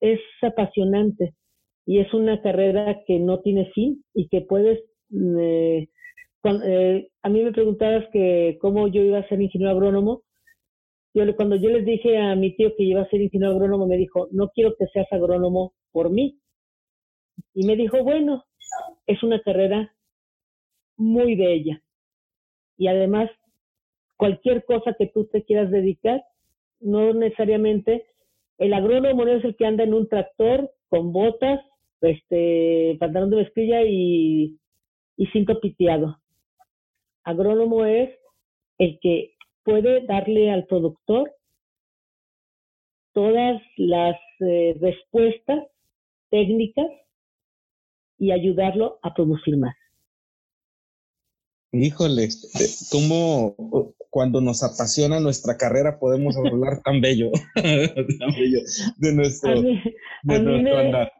es 0.00 0.20
apasionante 0.42 1.34
y 1.86 1.98
es 1.98 2.12
una 2.14 2.40
carrera 2.42 3.02
que 3.06 3.18
no 3.18 3.40
tiene 3.40 3.70
fin 3.72 4.04
y 4.14 4.28
que 4.28 4.42
puedes... 4.42 4.80
Mm, 5.10 5.38
eh, 5.38 5.88
eh, 6.64 7.08
a 7.22 7.28
mí 7.28 7.42
me 7.42 7.52
preguntabas 7.52 8.06
que 8.12 8.56
cómo 8.60 8.88
yo 8.88 9.02
iba 9.02 9.18
a 9.18 9.28
ser 9.28 9.40
ingeniero 9.42 9.72
agrónomo. 9.72 10.22
Yo, 11.12 11.24
cuando 11.36 11.56
yo 11.56 11.70
les 11.70 11.84
dije 11.84 12.18
a 12.18 12.36
mi 12.36 12.54
tío 12.54 12.74
que 12.76 12.84
iba 12.84 13.02
a 13.02 13.08
ser 13.08 13.20
ingeniero 13.20 13.54
agrónomo, 13.54 13.86
me 13.86 13.96
dijo, 13.96 14.28
no 14.30 14.50
quiero 14.50 14.74
que 14.78 14.86
seas 14.88 15.08
agrónomo 15.12 15.74
por 15.90 16.10
mí. 16.10 16.38
Y 17.54 17.66
me 17.66 17.76
dijo, 17.76 18.02
bueno, 18.04 18.44
es 19.06 19.22
una 19.22 19.40
carrera 19.42 19.94
muy 20.96 21.34
bella. 21.34 21.82
Y 22.76 22.86
además, 22.86 23.30
cualquier 24.16 24.64
cosa 24.64 24.94
que 24.98 25.08
tú 25.08 25.26
te 25.26 25.42
quieras 25.42 25.70
dedicar, 25.70 26.22
no 26.78 27.12
necesariamente, 27.12 28.06
el 28.58 28.72
agrónomo 28.72 29.24
no 29.24 29.32
es 29.32 29.44
el 29.44 29.56
que 29.56 29.66
anda 29.66 29.84
en 29.84 29.94
un 29.94 30.08
tractor 30.08 30.70
con 30.88 31.12
botas, 31.12 31.60
este, 32.02 32.96
pantalón 33.00 33.30
de 33.30 33.36
mezclilla 33.36 33.82
y, 33.82 34.58
y 35.16 35.26
cinto 35.26 35.60
piteado. 35.60 36.18
Agrónomo 37.24 37.84
es 37.84 38.10
el 38.78 38.98
que 39.00 39.34
puede 39.64 40.06
darle 40.06 40.50
al 40.50 40.66
productor 40.66 41.32
todas 43.12 43.60
las 43.76 44.16
eh, 44.40 44.76
respuestas 44.80 45.64
técnicas 46.30 46.86
y 48.18 48.32
ayudarlo 48.32 48.98
a 49.02 49.14
producir 49.14 49.56
más. 49.56 49.74
Híjole, 51.72 52.28
¿cómo 52.90 53.94
cuando 54.10 54.40
nos 54.40 54.62
apasiona 54.64 55.20
nuestra 55.20 55.56
carrera 55.56 55.98
podemos 55.98 56.36
hablar 56.44 56.82
tan 56.82 57.00
bello, 57.00 57.30
tan 57.54 58.34
bello 58.36 58.60
de 58.98 59.14
nuestro, 59.14 59.50
andar? 60.78 61.12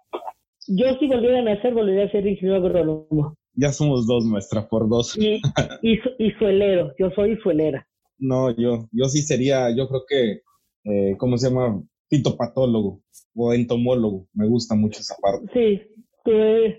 Yo 0.66 0.86
si 0.98 1.06
volviera 1.06 1.40
a 1.40 1.42
nacer, 1.42 1.74
volvería 1.74 2.04
a 2.04 2.10
ser 2.10 2.26
ingeniero 2.26 2.56
agrónomo. 2.56 3.36
Ya 3.54 3.72
somos 3.72 4.06
dos, 4.06 4.24
nuestra, 4.24 4.68
por 4.68 4.88
dos. 4.88 5.18
Y, 5.18 5.40
y, 5.82 6.30
suelero, 6.38 6.92
yo 6.98 7.10
soy 7.10 7.36
suelera. 7.42 7.86
No, 8.20 8.50
yo, 8.50 8.86
yo 8.92 9.06
sí 9.06 9.22
sería, 9.22 9.74
yo 9.74 9.88
creo 9.88 10.04
que, 10.06 10.42
eh, 10.84 11.16
¿cómo 11.18 11.38
se 11.38 11.48
llama? 11.48 11.82
Fitopatólogo 12.08 13.00
o 13.34 13.52
entomólogo. 13.54 14.26
Me 14.34 14.46
gusta 14.46 14.74
mucho 14.74 15.00
esa 15.00 15.16
parte. 15.20 15.46
Sí, 15.52 15.82
pues, 16.22 16.76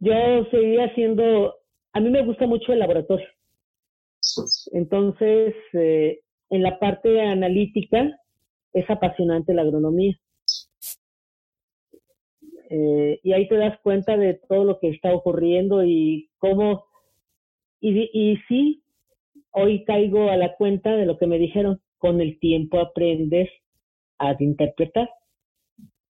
yo 0.00 0.44
seguía 0.50 0.94
siendo, 0.94 1.54
a 1.92 2.00
mí 2.00 2.10
me 2.10 2.24
gusta 2.24 2.46
mucho 2.46 2.72
el 2.72 2.80
laboratorio. 2.80 3.26
Entonces, 4.72 5.54
eh, 5.72 6.20
en 6.50 6.62
la 6.62 6.78
parte 6.78 7.20
analítica 7.20 8.10
es 8.72 8.88
apasionante 8.90 9.54
la 9.54 9.62
agronomía. 9.62 10.18
Eh, 12.70 13.20
y 13.22 13.32
ahí 13.32 13.48
te 13.48 13.56
das 13.56 13.78
cuenta 13.82 14.16
de 14.16 14.40
todo 14.48 14.64
lo 14.64 14.78
que 14.78 14.88
está 14.88 15.14
ocurriendo 15.14 15.84
y 15.84 16.30
cómo, 16.38 16.86
y, 17.80 18.08
y 18.12 18.38
sí, 18.48 18.82
hoy 19.52 19.84
caigo 19.84 20.30
a 20.30 20.36
la 20.36 20.54
cuenta 20.56 20.96
de 20.96 21.06
lo 21.06 21.18
que 21.18 21.26
me 21.26 21.38
dijeron, 21.38 21.80
con 21.98 22.20
el 22.20 22.38
tiempo 22.38 22.80
aprendes 22.80 23.48
a 24.18 24.34
interpretar. 24.38 25.08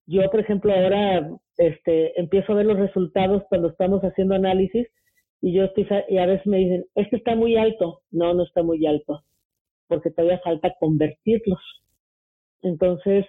Yo, 0.06 0.28
por 0.30 0.40
ejemplo, 0.40 0.72
ahora 0.72 1.30
este, 1.58 2.18
empiezo 2.18 2.52
a 2.52 2.56
ver 2.56 2.66
los 2.66 2.78
resultados 2.78 3.42
cuando 3.48 3.68
estamos 3.68 4.02
haciendo 4.02 4.34
análisis 4.34 4.88
y 5.40 5.52
yo 5.52 5.64
y 6.08 6.18
a 6.18 6.26
veces 6.26 6.46
me 6.46 6.58
dicen, 6.58 6.86
este 6.94 7.16
está 7.16 7.34
muy 7.34 7.56
alto. 7.56 8.00
No, 8.10 8.32
no 8.32 8.44
está 8.44 8.62
muy 8.62 8.86
alto, 8.86 9.22
porque 9.88 10.10
todavía 10.10 10.38
falta 10.38 10.74
convertirlos. 10.78 11.60
Entonces, 12.62 13.26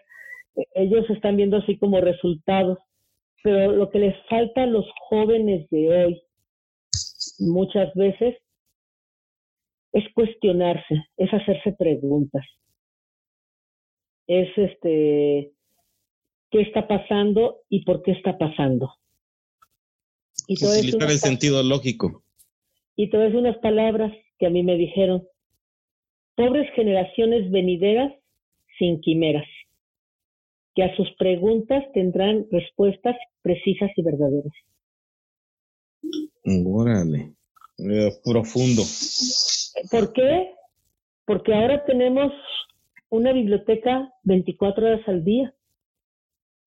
e, 0.56 0.64
ellos 0.76 1.10
están 1.10 1.38
viendo 1.38 1.58
así 1.58 1.78
como 1.78 2.00
resultados, 2.02 2.78
pero 3.44 3.72
lo 3.72 3.90
que 3.90 4.00
les 4.00 4.16
falta 4.28 4.64
a 4.64 4.68
los 4.68 4.86
jóvenes 5.10 5.68
de 5.70 5.90
hoy 5.90 6.22
muchas 7.40 7.94
veces 7.96 8.36
es 9.94 10.04
cuestionarse, 10.14 11.06
es 11.18 11.34
hacerse 11.34 11.72
preguntas. 11.74 12.46
Es 14.28 14.50
este 14.58 15.52
qué 16.50 16.62
está 16.62 16.88
pasando 16.88 17.62
y 17.70 17.84
por 17.86 18.02
qué 18.02 18.12
está 18.12 18.38
pasando. 18.38 18.94
Y 20.48 20.54
Utilizar 20.54 21.10
el 21.10 21.20
sentido 21.20 21.64
lógico. 21.64 22.24
Y 22.96 23.10
todas 23.10 23.34
unas 23.34 23.58
palabras 23.58 24.12
que 24.38 24.48
a 24.48 24.50
mí 24.50 24.64
me 24.64 24.78
dijeron, 24.78 25.24
pobres 26.36 26.70
generaciones 26.76 27.50
venideras 27.52 28.14
sin 28.78 29.00
quimeras, 29.02 29.48
que 30.76 30.84
a 30.84 30.96
sus 30.96 31.08
preguntas 31.18 31.84
tendrán 31.94 32.46
respuestas 32.52 33.16
precisas 33.42 33.92
y 33.96 34.04
verdaderas. 34.04 34.54
Órale, 36.66 37.34
eh, 37.78 38.12
profundo. 38.24 38.84
¿Por 39.90 40.14
qué? 40.14 40.54
Porque 41.26 41.54
ahora 41.54 41.84
tenemos 41.86 42.32
una 43.10 43.32
biblioteca 43.32 44.12
24 44.24 44.86
horas 44.86 45.08
al 45.08 45.24
día. 45.24 45.54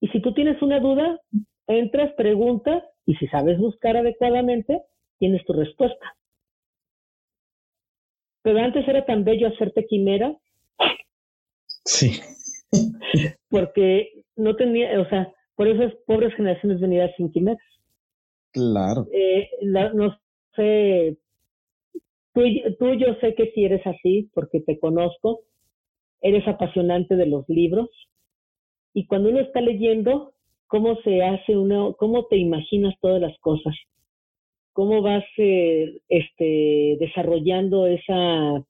Y 0.00 0.08
si 0.08 0.20
tú 0.20 0.32
tienes 0.34 0.60
una 0.62 0.80
duda, 0.80 1.20
entras, 1.66 2.12
preguntas 2.14 2.82
y 3.06 3.14
si 3.16 3.26
sabes 3.28 3.58
buscar 3.58 3.96
adecuadamente, 3.96 4.82
tienes 5.18 5.44
tu 5.44 5.52
respuesta. 5.52 6.16
Pero 8.42 8.58
antes 8.60 8.86
era 8.86 9.04
tan 9.04 9.24
bello 9.24 9.48
hacerte 9.48 9.86
quimera. 9.86 10.36
Sí. 11.84 12.20
Porque 13.48 14.22
no 14.36 14.54
tenía, 14.56 15.00
o 15.00 15.08
sea, 15.08 15.32
por 15.56 15.66
esas 15.66 15.92
pobres 16.06 16.34
generaciones 16.34 16.80
venidas 16.80 17.10
sin 17.16 17.32
quimeras. 17.32 17.58
Claro. 18.52 19.08
Eh, 19.12 19.48
no 19.62 20.16
sé, 20.54 21.16
tú, 22.78 22.94
yo 22.94 23.14
sé 23.20 23.34
que 23.34 23.50
si 23.52 23.64
eres 23.64 23.86
así, 23.86 24.30
porque 24.34 24.60
te 24.60 24.78
conozco, 24.78 25.40
eres 26.20 26.46
apasionante 26.46 27.16
de 27.16 27.26
los 27.26 27.48
libros, 27.48 27.88
y 28.92 29.06
cuando 29.06 29.30
uno 29.30 29.40
está 29.40 29.60
leyendo, 29.60 30.32
¿cómo 30.66 30.96
se 31.02 31.22
hace 31.22 31.56
uno, 31.56 31.96
cómo 31.98 32.26
te 32.26 32.36
imaginas 32.36 32.94
todas 33.00 33.20
las 33.20 33.38
cosas? 33.40 33.74
¿Cómo 34.72 35.02
vas 35.02 35.24
eh, 35.38 35.98
este, 36.08 36.96
desarrollando 37.00 37.86
esa, 37.86 38.64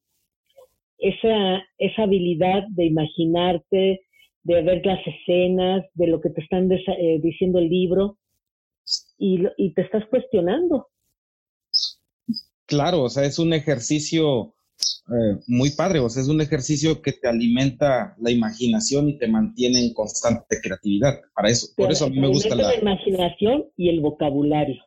esa, 0.98 1.64
esa 1.78 2.02
habilidad 2.02 2.64
de 2.70 2.86
imaginarte, 2.86 4.00
de 4.42 4.62
ver 4.62 4.86
las 4.86 5.04
escenas, 5.06 5.84
de 5.94 6.06
lo 6.06 6.20
que 6.20 6.30
te 6.30 6.40
están 6.40 6.70
eh, 6.70 7.18
diciendo 7.20 7.58
el 7.58 7.68
libro, 7.68 8.16
y, 9.18 9.44
y 9.56 9.74
te 9.74 9.82
estás 9.82 10.04
cuestionando. 10.06 10.86
Claro, 12.66 13.04
o 13.04 13.08
sea, 13.08 13.24
es 13.24 13.38
un 13.38 13.52
ejercicio 13.52 14.56
eh, 15.08 15.40
muy 15.46 15.70
padre, 15.70 16.00
o 16.00 16.10
sea, 16.10 16.22
es 16.22 16.28
un 16.28 16.40
ejercicio 16.40 17.00
que 17.00 17.12
te 17.12 17.28
alimenta 17.28 18.16
la 18.20 18.30
imaginación 18.30 19.08
y 19.08 19.18
te 19.18 19.28
mantiene 19.28 19.80
en 19.80 19.94
constante 19.94 20.60
creatividad. 20.60 21.20
Para 21.34 21.50
eso, 21.50 21.68
por 21.76 21.92
eso 21.92 22.06
a 22.06 22.10
mí 22.10 22.18
me 22.18 22.28
gusta 22.28 22.54
la... 22.54 22.64
la 22.64 22.76
imaginación 22.76 23.66
y 23.76 23.88
el 23.88 24.00
vocabulario. 24.00 24.82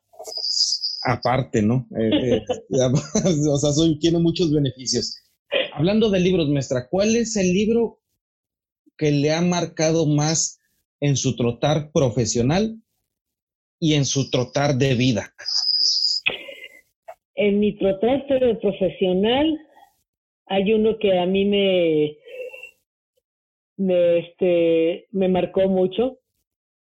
Aparte, 1.03 1.61
¿no? 1.61 1.87
Eh, 1.97 2.35
eh, 2.35 2.45
o 3.49 3.57
sea, 3.57 3.71
tiene 3.99 4.19
muchos 4.19 4.51
beneficios. 4.51 5.15
Hablando 5.73 6.09
de 6.09 6.19
libros, 6.19 6.49
maestra, 6.49 6.87
¿cuál 6.89 7.15
es 7.15 7.35
el 7.35 7.53
libro 7.53 7.99
que 8.97 9.11
le 9.11 9.33
ha 9.33 9.41
marcado 9.41 10.05
más 10.05 10.59
en 10.99 11.15
su 11.15 11.35
trotar 11.35 11.91
profesional 11.91 12.77
y 13.79 13.93
en 13.93 14.05
su 14.05 14.29
trotar 14.29 14.77
de 14.77 14.93
vida? 14.95 15.33
En 17.41 17.57
mi 17.57 17.71
trotar 17.77 18.27
profesional, 18.59 19.57
hay 20.47 20.73
uno 20.73 20.99
que 20.99 21.17
a 21.17 21.25
mí 21.25 21.45
me, 21.45 22.17
me, 23.77 24.17
este, 24.17 25.07
me 25.11 25.29
marcó 25.29 25.69
mucho, 25.69 26.17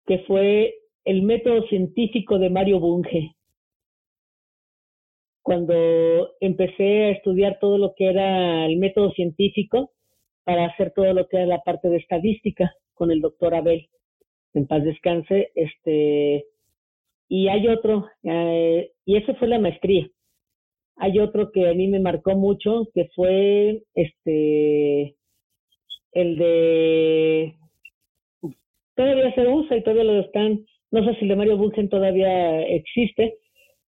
que 0.07 0.21
fue 0.21 0.75
el 1.05 1.21
método 1.21 1.67
científico 1.67 2.39
de 2.39 2.49
Mario 2.49 2.81
Bunge. 2.81 3.35
Cuando 5.43 6.31
empecé 6.41 7.05
a 7.05 7.11
estudiar 7.11 7.59
todo 7.61 7.77
lo 7.77 7.93
que 7.95 8.07
era 8.07 8.65
el 8.65 8.79
método 8.79 9.11
científico 9.13 9.93
para 10.45 10.65
hacer 10.65 10.95
todo 10.97 11.13
lo 11.13 11.29
que 11.29 11.37
era 11.37 11.47
la 11.47 11.61
parte 11.61 11.91
de 11.91 11.99
estadística 11.99 12.73
con 12.95 13.11
el 13.11 13.21
doctor 13.21 13.55
Abel, 13.55 13.91
en 14.55 14.67
paz 14.67 14.83
descanse, 14.83 15.51
este, 15.55 16.47
y 17.29 17.49
hay 17.49 17.69
otro, 17.69 18.07
eh, 18.23 18.93
y 19.05 19.17
eso 19.19 19.35
fue 19.35 19.49
la 19.49 19.59
maestría. 19.59 20.09
Hay 20.99 21.19
otro 21.19 21.51
que 21.53 21.69
a 21.69 21.75
mí 21.75 21.89
me 21.89 22.01
marcó 22.01 22.35
mucho, 22.35 22.89
que 22.95 23.09
fue 23.15 23.83
este 23.95 25.17
el 26.13 26.37
de 26.39 27.55
todavía 28.95 29.33
se 29.35 29.47
usa 29.47 29.77
y 29.77 29.83
todavía 29.83 30.05
lo 30.05 30.21
están, 30.21 30.67
no 30.91 31.05
sé 31.05 31.15
si 31.15 31.23
el 31.23 31.29
de 31.29 31.37
Mario 31.37 31.57
Bungen 31.57 31.89
todavía 31.89 32.63
existe, 32.63 33.37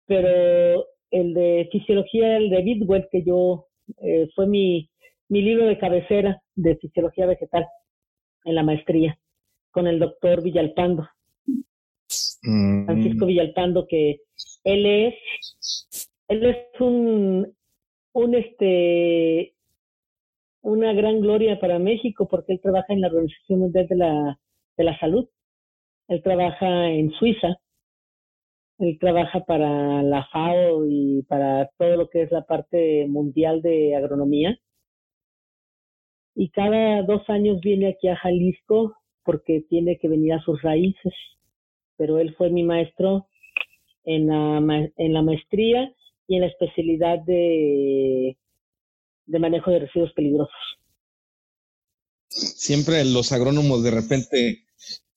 pero 0.06 0.86
el 1.10 1.34
de 1.34 1.68
fisiología, 1.70 2.38
el 2.38 2.48
de 2.48 2.62
Bidwell, 2.62 3.08
que 3.12 3.22
yo 3.22 3.66
eh, 4.02 4.28
fue 4.34 4.46
mi, 4.46 4.88
mi 5.28 5.42
libro 5.42 5.66
de 5.66 5.78
cabecera 5.78 6.40
de 6.54 6.76
fisiología 6.76 7.26
vegetal 7.26 7.66
en 8.44 8.54
la 8.54 8.62
maestría 8.62 9.18
con 9.70 9.86
el 9.86 9.98
doctor 9.98 10.42
Villalpando. 10.42 11.06
Mm. 12.42 12.86
Francisco 12.86 13.26
Villalpando, 13.26 13.86
que 13.86 14.20
él 14.64 14.86
es, 14.86 15.83
él 16.28 16.44
es 16.46 16.80
un, 16.80 17.54
este, 18.34 19.54
una 20.62 20.92
gran 20.92 21.20
gloria 21.20 21.60
para 21.60 21.78
México 21.78 22.28
porque 22.28 22.52
él 22.54 22.60
trabaja 22.60 22.92
en 22.92 23.00
la 23.00 23.08
Organización 23.08 23.60
Mundial 23.60 23.86
de 23.88 23.96
la, 23.96 24.38
de 24.76 24.84
la 24.84 24.98
Salud. 24.98 25.28
Él 26.08 26.22
trabaja 26.22 26.90
en 26.90 27.10
Suiza. 27.12 27.58
Él 28.78 28.98
trabaja 28.98 29.44
para 29.44 30.02
la 30.02 30.26
FAO 30.32 30.86
y 30.86 31.22
para 31.28 31.70
todo 31.78 31.96
lo 31.96 32.08
que 32.08 32.22
es 32.22 32.32
la 32.32 32.42
parte 32.42 33.06
mundial 33.06 33.62
de 33.62 33.94
agronomía. 33.94 34.58
Y 36.34 36.50
cada 36.50 37.02
dos 37.02 37.22
años 37.28 37.60
viene 37.60 37.88
aquí 37.88 38.08
a 38.08 38.16
Jalisco 38.16 38.96
porque 39.22 39.64
tiene 39.68 39.98
que 39.98 40.08
venir 40.08 40.32
a 40.32 40.40
sus 40.40 40.60
raíces. 40.62 41.14
Pero 41.96 42.18
él 42.18 42.34
fue 42.34 42.50
mi 42.50 42.64
maestro 42.64 43.28
en 44.04 44.26
la, 44.26 44.90
en 44.96 45.14
la 45.14 45.22
maestría 45.22 45.94
y 46.26 46.36
en 46.36 46.42
la 46.42 46.48
especialidad 46.48 47.18
de, 47.26 48.36
de 49.26 49.38
manejo 49.38 49.70
de 49.70 49.80
residuos 49.80 50.12
peligrosos. 50.14 50.54
Siempre 52.28 53.04
los 53.04 53.32
agrónomos 53.32 53.82
de 53.82 53.90
repente 53.90 54.64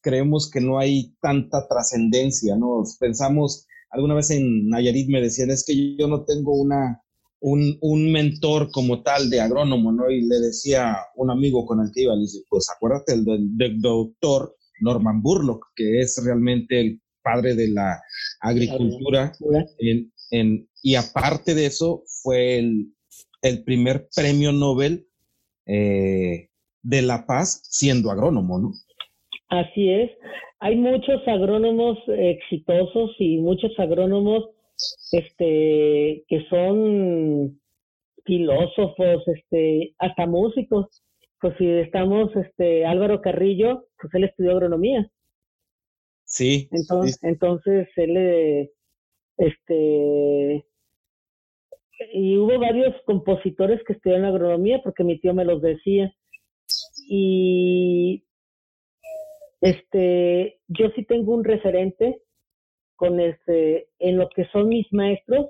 creemos 0.01 0.49
que 0.49 0.61
no 0.61 0.79
hay 0.79 1.15
tanta 1.21 1.67
trascendencia, 1.67 2.55
¿no? 2.55 2.83
Pensamos, 2.99 3.65
alguna 3.89 4.15
vez 4.15 4.29
en 4.31 4.69
Nayarit 4.69 5.09
me 5.09 5.21
decían, 5.21 5.49
es 5.49 5.65
que 5.65 5.95
yo 5.97 6.07
no 6.07 6.23
tengo 6.23 6.53
una, 6.53 7.01
un, 7.39 7.77
un, 7.81 8.11
mentor 8.11 8.69
como 8.71 9.01
tal 9.01 9.29
de 9.29 9.41
agrónomo, 9.41 9.91
¿no? 9.91 10.09
Y 10.09 10.21
le 10.21 10.39
decía 10.39 10.97
un 11.15 11.31
amigo 11.31 11.65
con 11.65 11.81
el 11.81 11.91
que 11.93 12.03
iba, 12.03 12.15
le 12.15 12.21
dice, 12.21 12.39
pues 12.49 12.67
acuérdate 12.69 13.17
del, 13.17 13.57
del 13.57 13.81
doctor 13.81 14.55
Norman 14.79 15.21
Burlock, 15.21 15.65
que 15.75 15.99
es 15.99 16.21
realmente 16.23 16.79
el 16.79 17.01
padre 17.21 17.55
de 17.55 17.69
la 17.69 18.01
agricultura. 18.41 19.33
En, 19.79 20.11
y 20.31 20.95
aparte 20.95 21.55
de 21.55 21.65
eso, 21.65 22.03
fue 22.21 22.59
el, 22.59 23.63
primer 23.63 24.07
premio 24.15 24.51
Nobel 24.51 25.07
eh, 25.65 26.49
de 26.81 27.01
la 27.01 27.25
paz 27.25 27.61
siendo 27.63 28.11
agrónomo, 28.11 28.59
¿no? 28.59 28.71
Así 29.49 29.89
es. 29.89 30.11
Hay 30.59 30.75
muchos 30.75 31.25
agrónomos 31.27 31.97
exitosos 32.07 33.11
y 33.19 33.37
muchos 33.37 33.71
agrónomos 33.77 34.49
este, 35.11 36.23
que 36.27 36.45
son 36.49 37.59
filósofos, 38.25 39.27
este, 39.27 39.93
hasta 39.99 40.25
músicos. 40.27 41.03
Pues 41.39 41.53
si 41.57 41.67
estamos, 41.67 42.35
este, 42.35 42.85
Álvaro 42.85 43.21
Carrillo, 43.21 43.87
pues 44.01 44.13
él 44.15 44.25
estudió 44.25 44.51
agronomía. 44.51 45.09
Sí. 46.25 46.67
Entonces, 46.71 47.19
entonces 47.23 47.87
él, 47.95 48.17
eh, 48.17 48.71
este, 49.37 50.65
y 52.13 52.37
hubo 52.37 52.59
varios 52.59 52.95
compositores 53.05 53.83
que 53.83 53.93
estudiaron 53.93 54.25
agronomía 54.25 54.81
porque 54.83 55.03
mi 55.03 55.19
tío 55.19 55.33
me 55.33 55.45
los 55.45 55.61
decía. 55.61 56.13
Y 57.09 58.23
este, 59.61 60.59
yo 60.67 60.89
sí 60.95 61.05
tengo 61.05 61.33
un 61.33 61.43
referente 61.43 62.21
con 62.95 63.19
este, 63.19 63.87
en 63.99 64.17
lo 64.17 64.29
que 64.29 64.45
son 64.45 64.69
mis 64.69 64.91
maestros, 64.91 65.47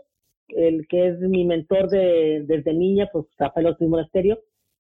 el 0.50 0.88
que 0.88 1.08
es 1.08 1.20
mi 1.20 1.46
mentor 1.46 1.90
de, 1.90 2.44
desde 2.46 2.74
niña, 2.74 3.10
pues 3.12 3.26
Rafael 3.38 3.68
Ortiz 3.68 3.88
Monasterio, 3.88 4.40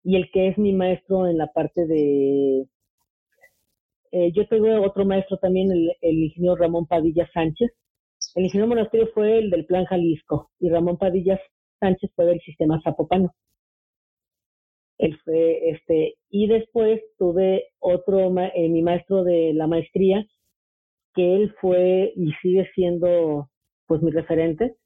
y 0.04 0.16
el 0.16 0.30
que 0.30 0.48
es 0.48 0.58
mi 0.58 0.72
maestro 0.72 1.26
en 1.26 1.38
la 1.38 1.48
parte 1.48 1.86
de 1.86 2.66
eh, 4.12 4.32
yo 4.32 4.46
tengo 4.48 4.66
otro 4.82 5.04
maestro 5.04 5.36
también, 5.38 5.70
el, 5.70 6.18
ingeniero 6.22 6.56
Ramón 6.56 6.86
Padilla 6.86 7.28
Sánchez. 7.32 7.70
El 8.34 8.44
ingeniero 8.44 8.68
Monasterio 8.68 9.08
fue 9.12 9.38
el 9.38 9.50
del 9.50 9.66
Plan 9.66 9.84
Jalisco 9.86 10.50
y 10.60 10.70
Ramón 10.70 10.98
Padilla 10.98 11.40
Sánchez 11.80 12.10
fue 12.14 12.26
del 12.26 12.40
sistema 12.40 12.80
Zapopano. 12.82 13.34
Él 14.98 15.18
fue, 15.24 15.70
este, 15.70 16.16
y 16.28 16.46
después 16.46 17.00
tuve 17.18 17.68
otro, 17.78 18.20
eh, 18.38 18.68
mi 18.68 18.82
maestro 18.82 19.24
de 19.24 19.54
la 19.54 19.66
maestría, 19.66 20.26
que 21.14 21.34
él 21.36 21.54
fue 21.60 22.12
y 22.14 22.32
sigue 22.42 22.70
siendo, 22.74 23.48
pues, 23.86 24.02
mi 24.02 24.10
referente, 24.10 24.76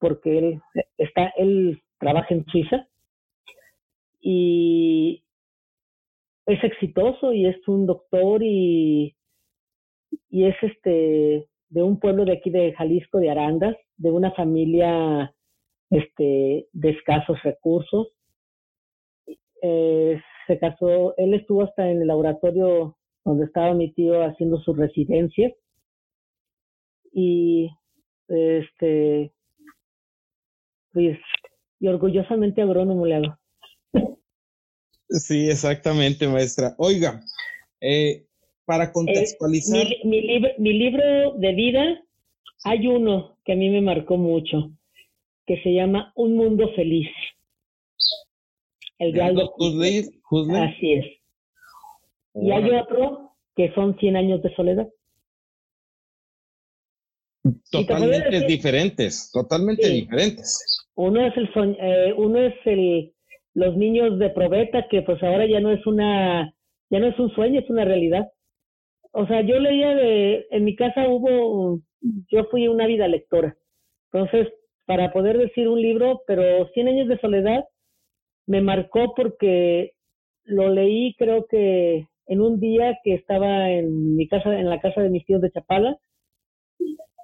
porque 0.00 0.38
él 0.38 0.60
está, 0.98 1.32
él 1.36 1.80
trabaja 1.98 2.34
en 2.34 2.44
Suiza 2.46 2.88
y 4.20 5.22
es 6.46 6.62
exitoso 6.64 7.32
y 7.32 7.46
es 7.46 7.56
un 7.68 7.86
doctor 7.86 8.42
y, 8.42 9.14
y 10.30 10.46
es 10.46 10.56
este 10.62 11.48
de 11.70 11.82
un 11.82 11.98
pueblo 11.98 12.24
de 12.24 12.32
aquí 12.32 12.50
de 12.50 12.72
Jalisco, 12.74 13.18
de 13.18 13.30
Arandas, 13.30 13.76
de 13.96 14.10
una 14.10 14.32
familia 14.32 15.34
este, 15.90 16.68
de 16.72 16.90
escasos 16.90 17.42
recursos. 17.42 18.08
Eh, 19.62 20.20
se 20.46 20.58
casó, 20.58 21.14
él 21.16 21.34
estuvo 21.34 21.64
hasta 21.64 21.90
en 21.90 22.02
el 22.02 22.08
laboratorio 22.08 22.96
donde 23.24 23.44
estaba 23.44 23.74
mi 23.74 23.92
tío 23.92 24.24
haciendo 24.24 24.58
su 24.60 24.72
residencia 24.72 25.52
y 27.12 27.68
este 28.28 29.32
pues, 30.92 31.18
y 31.80 31.88
orgullosamente 31.88 32.62
agrónomo 32.62 33.06
le 33.06 33.16
hago. 33.16 33.38
Sí, 35.10 35.48
exactamente, 35.48 36.28
maestra. 36.28 36.74
Oiga, 36.78 37.20
eh, 37.80 38.27
para 38.68 38.92
contextualizar. 38.92 39.86
mi, 40.04 40.20
libro, 40.74 41.32
de 41.38 41.54
vida, 41.54 42.04
hay 42.64 42.86
uno 42.86 43.38
que 43.46 43.52
a 43.54 43.56
mí 43.56 43.70
me 43.70 43.80
marcó 43.80 44.18
mucho, 44.18 44.72
que 45.46 45.58
se 45.62 45.72
llama 45.72 46.12
Un 46.14 46.36
Mundo 46.36 46.68
Feliz. 46.76 47.08
El 48.98 49.14
de 49.14 49.22
Aldo 49.22 49.54
Así 49.54 50.92
es. 50.92 51.06
Y 52.34 52.50
hay 52.50 52.70
otro 52.72 53.32
que 53.56 53.72
son 53.74 53.96
100 53.98 54.16
años 54.16 54.42
de 54.42 54.54
soledad. 54.54 54.88
Totalmente 57.70 58.46
diferentes, 58.46 59.30
totalmente 59.32 59.88
diferentes. 59.88 60.86
Uno 60.94 61.24
es 61.24 61.34
el 61.38 61.48
eh, 61.80 62.12
uno 62.18 62.38
es 62.38 62.54
el 62.66 63.14
los 63.54 63.74
niños 63.76 64.18
de 64.18 64.28
probeta, 64.28 64.86
que 64.90 65.00
pues 65.00 65.22
ahora 65.22 65.46
ya 65.46 65.58
no 65.58 65.72
es 65.72 65.84
una, 65.86 66.54
ya 66.90 67.00
no 67.00 67.06
es 67.06 67.18
un 67.18 67.34
sueño, 67.34 67.60
es 67.60 67.70
una 67.70 67.86
realidad. 67.86 68.28
O 69.12 69.26
sea, 69.26 69.42
yo 69.42 69.58
leía 69.58 69.94
de, 69.94 70.46
en 70.50 70.64
mi 70.64 70.76
casa 70.76 71.08
hubo, 71.08 71.80
yo 72.00 72.44
fui 72.50 72.68
una 72.68 72.86
vida 72.86 73.08
lectora. 73.08 73.56
Entonces, 74.12 74.48
para 74.86 75.12
poder 75.12 75.38
decir 75.38 75.68
un 75.68 75.80
libro, 75.80 76.22
pero 76.26 76.68
Cien 76.72 76.88
años 76.88 77.08
de 77.08 77.18
soledad 77.20 77.64
me 78.46 78.60
marcó 78.60 79.14
porque 79.14 79.92
lo 80.44 80.70
leí 80.72 81.14
creo 81.18 81.46
que 81.46 82.06
en 82.26 82.40
un 82.40 82.60
día 82.60 82.98
que 83.04 83.14
estaba 83.14 83.70
en 83.70 84.16
mi 84.16 84.28
casa, 84.28 84.58
en 84.58 84.68
la 84.68 84.80
casa 84.80 85.02
de 85.02 85.10
mis 85.10 85.24
tíos 85.26 85.40
de 85.40 85.50
Chapala, 85.50 85.98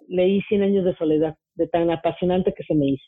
leí 0.08 0.40
Cien 0.42 0.62
años 0.62 0.84
de 0.84 0.96
soledad, 0.96 1.36
de 1.54 1.68
tan 1.68 1.90
apasionante 1.90 2.52
que 2.56 2.64
se 2.64 2.74
me 2.74 2.88
hizo. 2.88 3.04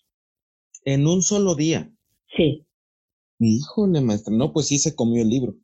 En 0.84 1.06
un 1.06 1.22
solo 1.22 1.54
día. 1.54 1.90
Sí. 2.36 2.64
Híjole, 3.38 4.00
maestra, 4.00 4.34
no, 4.34 4.52
pues 4.52 4.68
sí 4.68 4.78
se 4.78 4.94
comió 4.94 5.22
el 5.22 5.28
libro. 5.28 5.54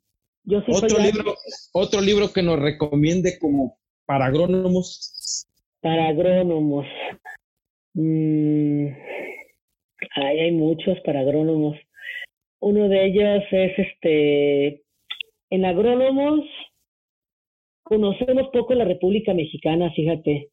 Otro 0.67 0.99
libro, 0.99 1.35
otro 1.73 2.01
libro 2.01 2.33
que 2.33 2.43
nos 2.43 2.59
recomiende 2.59 3.37
como 3.39 3.77
para 4.05 4.25
agrónomos. 4.25 5.47
Para 5.81 6.07
agrónomos. 6.07 6.85
Mm, 7.93 8.87
hay 10.15 10.51
muchos 10.51 10.99
para 11.05 11.21
agrónomos. 11.21 11.77
Uno 12.59 12.87
de 12.87 13.05
ellos 13.05 13.43
es 13.51 13.71
este, 13.77 14.83
en 15.49 15.65
agrónomos 15.65 16.45
conocemos 17.83 18.49
poco 18.51 18.73
la 18.73 18.85
República 18.85 19.33
Mexicana, 19.33 19.91
fíjate, 19.93 20.49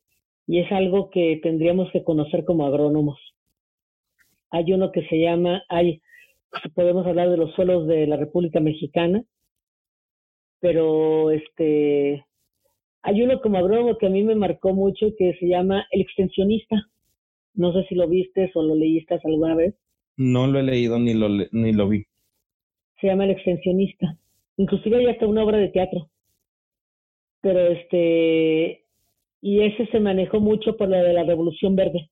y 0.47 0.59
es 0.59 0.71
algo 0.73 1.11
que 1.11 1.41
tendríamos 1.43 1.91
que 1.93 2.05
conocer 2.05 2.45
como 2.45 2.67
agrónomos. 2.67 3.19
Hay 4.51 4.73
uno 4.73 4.91
que 4.91 5.07
se 5.07 5.21
llama, 5.21 5.63
hay 5.69 6.03
podemos 6.75 7.07
hablar 7.07 7.31
de 7.31 7.37
los 7.37 7.55
suelos 7.55 7.87
de 7.87 8.09
la 8.09 8.17
República 8.17 8.59
Mexicana, 8.59 9.23
pero 10.61 11.31
este 11.31 12.25
hay 13.03 13.23
uno 13.23 13.41
como 13.41 13.59
agrónomo 13.59 13.97
que 13.97 14.07
a 14.07 14.11
mí 14.11 14.23
me 14.23 14.35
marcó 14.35 14.75
mucho 14.75 15.07
que 15.19 15.35
se 15.41 15.47
llama 15.47 15.87
El 15.91 16.03
extensionista. 16.03 16.77
No 17.55 17.73
sé 17.73 17.85
si 17.89 17.95
lo 17.95 18.09
viste 18.09 18.51
o 18.55 18.63
lo 18.63 18.75
leíste 18.75 19.19
alguna 19.25 19.55
vez. 19.55 19.75
No 20.17 20.47
lo 20.47 20.61
he 20.61 20.63
leído 20.63 20.99
ni 20.99 21.15
lo, 21.15 21.29
ni 21.29 21.73
lo 21.73 21.89
vi. 21.89 22.05
Se 23.01 23.07
llama 23.07 23.25
El 23.25 23.31
extensionista. 23.31 24.19
Inclusive 24.59 24.99
hay 24.99 25.07
hasta 25.07 25.27
una 25.27 25.43
obra 25.43 25.59
de 25.59 25.69
teatro. 25.69 26.11
Pero 27.41 27.59
este, 27.69 28.85
y 29.41 29.63
ese 29.63 29.87
se 29.87 30.01
manejó 30.01 30.41
mucho 30.41 30.77
por 30.77 30.89
la 30.89 31.03
de 31.03 31.15
la 31.15 31.25
Revolución 31.25 31.75
Verde. 31.75 32.11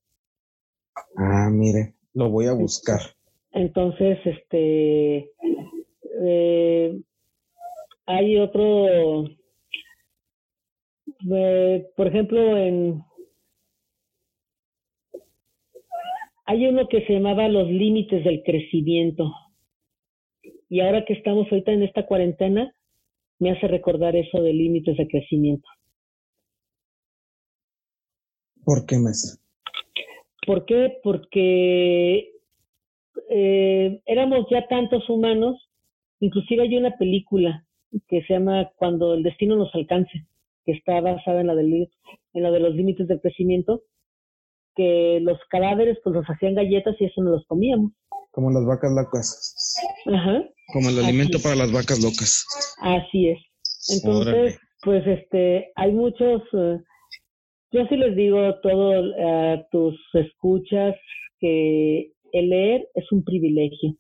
Ah, 1.16 1.50
mire, 1.52 1.94
lo 2.14 2.30
voy 2.30 2.46
a 2.46 2.54
buscar. 2.54 3.00
Entonces, 3.52 4.18
este, 4.24 5.30
eh, 6.22 6.98
hay 8.08 8.38
otro, 8.38 9.26
eh, 11.30 11.86
por 11.94 12.06
ejemplo, 12.06 12.56
en, 12.56 13.04
hay 16.46 16.66
uno 16.66 16.88
que 16.88 17.04
se 17.04 17.12
llamaba 17.12 17.48
los 17.48 17.68
límites 17.68 18.24
del 18.24 18.42
crecimiento. 18.42 19.30
Y 20.70 20.80
ahora 20.80 21.04
que 21.04 21.12
estamos 21.12 21.48
ahorita 21.50 21.72
en 21.72 21.82
esta 21.82 22.06
cuarentena, 22.06 22.74
me 23.40 23.50
hace 23.50 23.68
recordar 23.68 24.16
eso 24.16 24.42
de 24.42 24.54
límites 24.54 24.96
de 24.96 25.06
crecimiento. 25.06 25.68
¿Por 28.64 28.86
qué, 28.86 28.96
maestra? 28.96 29.38
¿Por 30.46 30.64
qué? 30.64 30.98
Porque 31.02 32.32
eh, 33.28 34.00
éramos 34.06 34.46
ya 34.50 34.66
tantos 34.66 35.08
humanos, 35.10 35.68
inclusive 36.20 36.62
hay 36.62 36.76
una 36.78 36.96
película 36.96 37.67
que 38.08 38.22
se 38.22 38.34
llama 38.34 38.70
Cuando 38.76 39.14
el 39.14 39.22
destino 39.22 39.56
nos 39.56 39.74
alcance, 39.74 40.26
que 40.64 40.72
está 40.72 41.00
basada 41.00 41.40
en 41.40 41.46
la, 41.46 41.54
del, 41.54 41.88
en 42.34 42.42
la 42.42 42.50
de 42.50 42.60
los 42.60 42.74
límites 42.74 43.08
del 43.08 43.20
crecimiento, 43.20 43.82
que 44.74 45.18
los 45.22 45.38
cadáveres 45.50 45.98
pues 46.04 46.14
los 46.14 46.26
hacían 46.26 46.54
galletas 46.54 46.94
y 47.00 47.06
eso 47.06 47.22
no 47.22 47.30
los 47.30 47.46
comíamos. 47.46 47.92
Como 48.30 48.50
las 48.50 48.64
vacas 48.64 48.92
locas. 48.92 49.76
Ajá. 50.06 50.44
Como 50.72 50.90
el 50.90 50.98
alimento 51.04 51.38
para 51.42 51.56
las 51.56 51.72
vacas 51.72 52.00
locas. 52.00 52.46
Así 52.80 53.28
es. 53.28 53.38
Entonces, 53.90 54.60
pues 54.82 55.06
este, 55.06 55.72
hay 55.74 55.92
muchos, 55.92 56.42
eh, 56.52 56.78
yo 57.72 57.86
sí 57.88 57.96
les 57.96 58.14
digo 58.14 58.38
a 58.40 58.60
todos 58.60 59.04
a 59.18 59.66
tus 59.72 59.96
escuchas 60.14 60.94
que 61.40 62.12
el 62.32 62.50
leer 62.50 62.88
es 62.94 63.10
un 63.10 63.24
privilegio. 63.24 63.96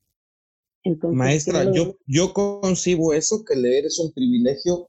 Maestra, 1.12 1.72
yo, 1.72 1.96
yo 2.06 2.32
concibo 2.32 3.12
eso, 3.12 3.44
que 3.44 3.56
leer 3.56 3.86
es 3.86 3.98
un 3.98 4.12
privilegio, 4.12 4.88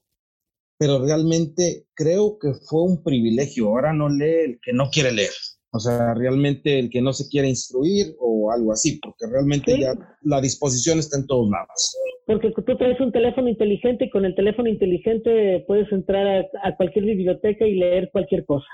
pero 0.78 1.04
realmente 1.04 1.86
creo 1.94 2.38
que 2.38 2.52
fue 2.68 2.82
un 2.82 3.02
privilegio. 3.02 3.68
Ahora 3.68 3.92
no 3.92 4.08
lee 4.08 4.44
el 4.44 4.60
que 4.62 4.72
no 4.72 4.88
quiere 4.90 5.12
leer. 5.12 5.32
O 5.72 5.78
sea, 5.78 6.14
realmente 6.14 6.78
el 6.78 6.90
que 6.90 7.00
no 7.00 7.12
se 7.12 7.28
quiere 7.28 7.48
instruir 7.48 8.16
o 8.18 8.50
algo 8.50 8.72
así, 8.72 8.98
porque 9.00 9.26
realmente 9.30 9.78
ya 9.78 9.94
la 10.22 10.40
disposición 10.40 10.98
está 10.98 11.18
en 11.18 11.26
todos 11.26 11.48
lados. 11.48 11.96
Porque 12.26 12.50
tú 12.50 12.76
traes 12.76 13.00
un 13.00 13.12
teléfono 13.12 13.48
inteligente 13.48 14.06
y 14.06 14.10
con 14.10 14.24
el 14.24 14.34
teléfono 14.34 14.68
inteligente 14.68 15.64
puedes 15.66 15.90
entrar 15.92 16.46
a, 16.62 16.76
cualquier 16.76 17.04
biblioteca 17.04 17.66
y 17.66 17.74
leer 17.74 18.10
cualquier 18.12 18.44
cosa. 18.44 18.66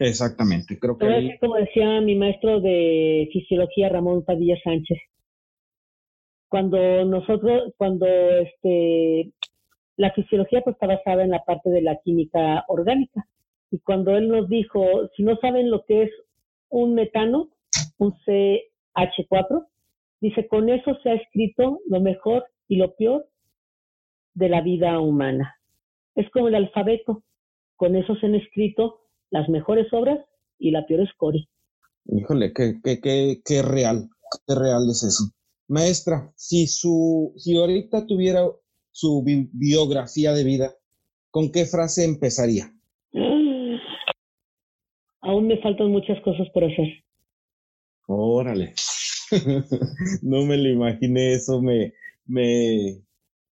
Exactamente, 0.00 0.78
creo 0.78 0.96
que... 0.96 1.36
Como 1.40 1.56
decía 1.56 2.00
mi 2.00 2.16
maestro 2.16 2.60
de 2.60 3.28
fisiología, 3.32 3.88
Ramón 3.88 4.24
Padilla 4.24 4.56
Sánchez, 4.64 4.98
cuando 6.50 7.04
nosotros, 7.06 7.72
cuando 7.78 8.06
este, 8.06 9.32
la 9.96 10.12
fisiología 10.12 10.60
pues 10.62 10.74
está 10.74 10.86
basada 10.86 11.24
en 11.24 11.30
la 11.30 11.44
parte 11.44 11.70
de 11.70 11.80
la 11.80 11.96
química 12.04 12.64
orgánica, 12.68 13.26
y 13.70 13.78
cuando 13.78 14.16
él 14.16 14.28
nos 14.28 14.48
dijo, 14.48 14.84
si 15.16 15.22
no 15.22 15.36
saben 15.36 15.70
lo 15.70 15.84
que 15.84 16.02
es 16.02 16.10
un 16.68 16.94
metano, 16.94 17.50
un 17.98 18.14
CH4. 18.26 19.66
Dice, 20.20 20.48
con 20.48 20.68
eso 20.68 20.96
se 21.02 21.10
ha 21.10 21.14
escrito 21.14 21.80
lo 21.86 22.00
mejor 22.00 22.44
y 22.68 22.76
lo 22.76 22.94
peor 22.94 23.26
de 24.34 24.48
la 24.48 24.60
vida 24.60 24.98
humana. 25.00 25.56
Es 26.14 26.28
como 26.30 26.48
el 26.48 26.54
alfabeto. 26.54 27.22
Con 27.76 27.96
eso 27.96 28.14
se 28.16 28.26
han 28.26 28.34
escrito 28.34 29.00
las 29.30 29.48
mejores 29.48 29.90
obras 29.92 30.18
y 30.58 30.70
la 30.70 30.86
peor 30.86 31.02
escoria. 31.02 31.46
Híjole, 32.06 32.52
qué, 32.52 32.74
qué, 32.82 33.00
qué, 33.00 33.40
qué 33.44 33.62
real, 33.62 34.08
qué 34.46 34.54
real 34.54 34.82
es 34.90 35.02
eso. 35.04 35.32
Maestra, 35.70 36.32
si 36.34 36.66
su, 36.66 37.32
si 37.36 37.56
ahorita 37.56 38.04
tuviera 38.04 38.44
su 38.90 39.24
biografía 39.52 40.32
de 40.32 40.42
vida, 40.42 40.74
¿con 41.30 41.52
qué 41.52 41.64
frase 41.64 42.04
empezaría? 42.04 42.74
aún 45.22 45.46
me 45.46 45.60
faltan 45.60 45.92
muchas 45.92 46.20
cosas 46.22 46.48
por 46.52 46.64
hacer. 46.64 46.88
Órale. 48.08 48.74
no 50.22 50.44
me 50.44 50.56
lo 50.56 50.70
imaginé 50.70 51.34
eso, 51.34 51.62
me, 51.62 51.92
me, 52.26 53.04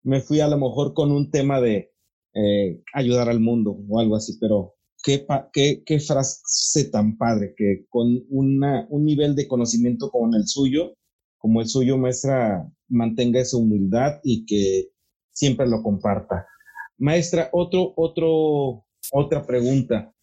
me 0.04 0.20
fui 0.20 0.42
a 0.42 0.50
lo 0.50 0.58
mejor 0.58 0.94
con 0.94 1.14
un 1.14 1.32
tema 1.32 1.62
de 1.62 1.94
eh, 2.34 2.82
ayudar 2.94 3.30
al 3.30 3.40
mundo 3.40 3.78
o 3.88 4.00
algo 4.00 4.18
así, 4.18 4.38
pero 4.42 4.76
qué, 5.02 5.26
qué, 5.54 5.82
qué 5.86 6.00
frase 6.02 6.90
tan 6.92 7.18
padre 7.18 7.54
que 7.56 7.86
con 7.88 8.22
una, 8.30 8.86
un 8.90 9.06
nivel 9.06 9.34
de 9.36 9.48
conocimiento 9.48 10.10
como 10.10 10.36
el 10.36 10.46
suyo, 10.46 10.98
como 11.42 11.62
el 11.62 11.68
suyo, 11.68 11.98
maestra, 11.98 12.66
mantenga 12.88 13.42
esa 13.42 13.58
humildad 13.58 14.20
y 14.24 14.46
que 14.46 14.90
siempre 15.32 15.68
lo 15.68 15.82
comparta. 15.82 16.48
Maestra, 16.98 17.50
otro, 17.52 17.94
otro, 17.96 18.86
otra 19.12 19.46
pregunta. 19.46 20.14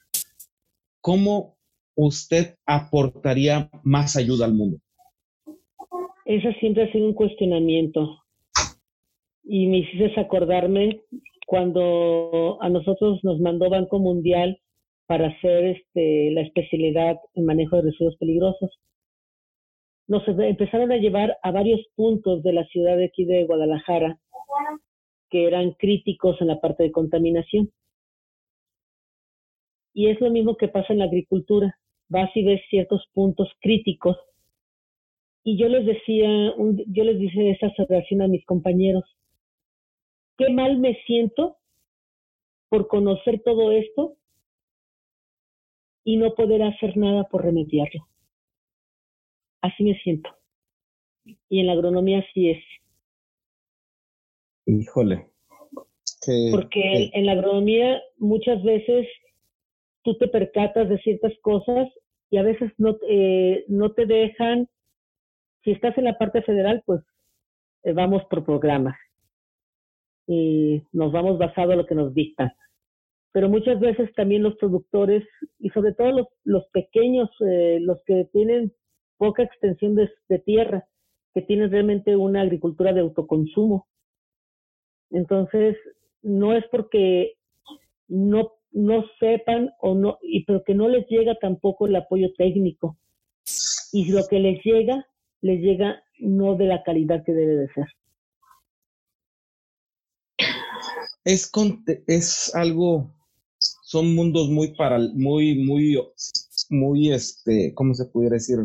¿cómo 1.09 1.57
usted 1.97 2.57
aportaría 2.67 3.71
más 3.83 4.17
ayuda 4.17 4.45
al 4.45 4.53
mundo? 4.53 4.77
Esa 6.27 6.53
siempre 6.61 6.83
ha 6.85 6.93
sido 6.93 7.07
un 7.07 7.15
cuestionamiento. 7.15 8.19
Y 9.43 9.67
me 9.69 9.79
hiciste 9.79 10.21
acordarme 10.21 11.01
cuando 11.47 12.63
a 12.63 12.69
nosotros 12.69 13.21
nos 13.23 13.41
mandó 13.41 13.71
Banco 13.71 13.99
Mundial 13.99 14.61
para 15.07 15.29
hacer 15.29 15.65
este, 15.65 16.31
la 16.33 16.43
especialidad 16.43 17.17
en 17.35 17.47
manejo 17.47 17.77
de 17.77 17.83
residuos 17.91 18.17
peligrosos. 18.17 18.71
Nos 20.09 20.27
empezaron 20.27 20.91
a 20.91 20.97
llevar 20.97 21.37
a 21.43 21.51
varios 21.53 21.81
puntos 21.95 22.43
de 22.43 22.53
la 22.53 22.65
ciudad 22.67 22.97
de 22.97 23.05
aquí 23.05 23.25
de 23.25 23.45
Guadalajara 23.45 24.19
que 25.31 25.47
eran 25.47 25.73
críticos 25.73 26.41
en 26.41 26.49
la 26.49 26.61
parte 26.61 26.83
de 26.83 26.93
contaminación. 26.93 27.71
Y 29.93 30.09
es 30.09 30.21
lo 30.21 30.31
mismo 30.31 30.57
que 30.57 30.69
pasa 30.69 30.93
en 30.93 31.01
la 31.01 31.05
agricultura. 31.05 31.79
Vas 32.09 32.31
y 32.35 32.45
ves 32.45 32.63
ciertos 32.71 33.05
puntos 33.13 33.51
críticos. 33.61 34.17
Y 35.45 35.59
yo 35.59 35.69
les 35.69 35.85
decía, 35.85 36.55
yo 36.87 37.05
les 37.05 37.19
dije 37.19 37.51
esa 37.51 37.67
asociación 37.67 38.23
a 38.23 38.29
mis 38.29 38.45
compañeros, 38.45 39.05
qué 40.37 40.51
mal 40.51 40.79
me 40.79 40.95
siento 41.07 41.57
por 42.69 42.87
conocer 42.87 43.43
todo 43.43 43.73
esto 43.73 44.15
y 46.05 46.17
no 46.17 46.35
poder 46.35 46.63
hacer 46.63 46.97
nada 46.97 47.25
por 47.25 47.45
remediarlo. 47.45 48.07
Así 49.61 49.85
me 49.85 49.99
siento. 50.01 50.31
Y 51.49 51.61
en 51.61 51.67
la 51.67 51.73
agronomía 51.73 52.21
así 52.21 52.51
es. 52.51 52.65
Híjole. 54.67 55.27
Porque 56.51 57.11
en 57.13 57.27
la 57.27 57.33
agronomía 57.33 58.03
muchas 58.19 58.63
veces 58.63 59.07
tú 60.03 60.17
te 60.19 60.29
percatas 60.29 60.89
de 60.89 60.99
ciertas 60.99 61.33
cosas 61.43 61.89
y 62.31 62.37
a 62.37 62.43
veces 62.43 62.73
no, 62.77 62.97
eh, 63.09 63.65
no 63.69 63.93
te 63.93 64.07
dejan, 64.07 64.69
si 65.65 65.71
estás 65.71 65.97
en 65.97 66.05
la 66.05 66.19
parte 66.19 66.43
federal, 66.43 66.83
pues 66.85 67.01
eh, 67.85 67.93
vamos 67.93 68.23
por 68.31 68.45
programas 68.45 68.97
y 70.27 70.83
nos 70.93 71.11
vamos 71.13 71.39
basado 71.39 71.73
a 71.73 71.77
lo 71.77 71.87
que 71.87 71.95
nos 71.95 72.13
dictan. 72.15 72.53
Pero 73.33 73.49
muchas 73.49 73.81
veces 73.81 74.13
también 74.15 74.43
los 74.43 74.57
productores 74.57 75.25
y 75.59 75.71
sobre 75.71 75.95
todo 75.95 76.13
los, 76.13 76.27
los 76.45 76.67
pequeños, 76.69 77.31
eh, 77.41 77.79
los 77.81 78.03
que 78.05 78.29
tienen 78.33 78.73
poca 79.19 79.43
extensión 79.43 79.95
de, 79.95 80.09
tierra, 80.41 80.87
que 81.35 81.43
tienen 81.43 81.71
realmente 81.71 82.17
una 82.17 82.41
agricultura 82.41 82.93
de 82.93 83.01
autoconsumo. 83.01 83.87
Entonces, 85.11 85.77
no 86.23 86.55
es 86.55 86.65
porque 86.71 87.35
no 88.09 88.59
no 88.73 89.05
sepan 89.19 89.71
o 89.81 89.95
no, 89.95 90.19
y 90.23 90.45
pero 90.45 90.63
que 90.65 90.75
no 90.75 90.89
les 90.89 91.07
llega 91.09 91.35
tampoco 91.41 91.87
el 91.87 91.97
apoyo 91.97 92.33
técnico. 92.37 92.97
Y 93.93 94.11
lo 94.13 94.27
que 94.29 94.39
les 94.39 94.63
llega, 94.63 95.07
les 95.41 95.61
llega 95.61 96.03
no 96.19 96.57
de 96.57 96.67
la 96.67 96.83
calidad 96.83 97.25
que 97.25 97.33
debe 97.33 97.57
de 97.57 97.69
ser. 97.73 97.87
Es, 101.25 101.51
es 102.07 102.55
algo, 102.55 103.11
son 103.59 104.15
mundos 104.15 104.49
muy 104.49 104.75
para, 104.75 104.99
muy, 104.99 105.65
muy, 105.65 105.97
muy, 106.69 107.13
este, 107.13 107.73
¿cómo 107.75 107.95
se 107.95 108.07
pudiera 108.07 108.35
decir? 108.35 108.59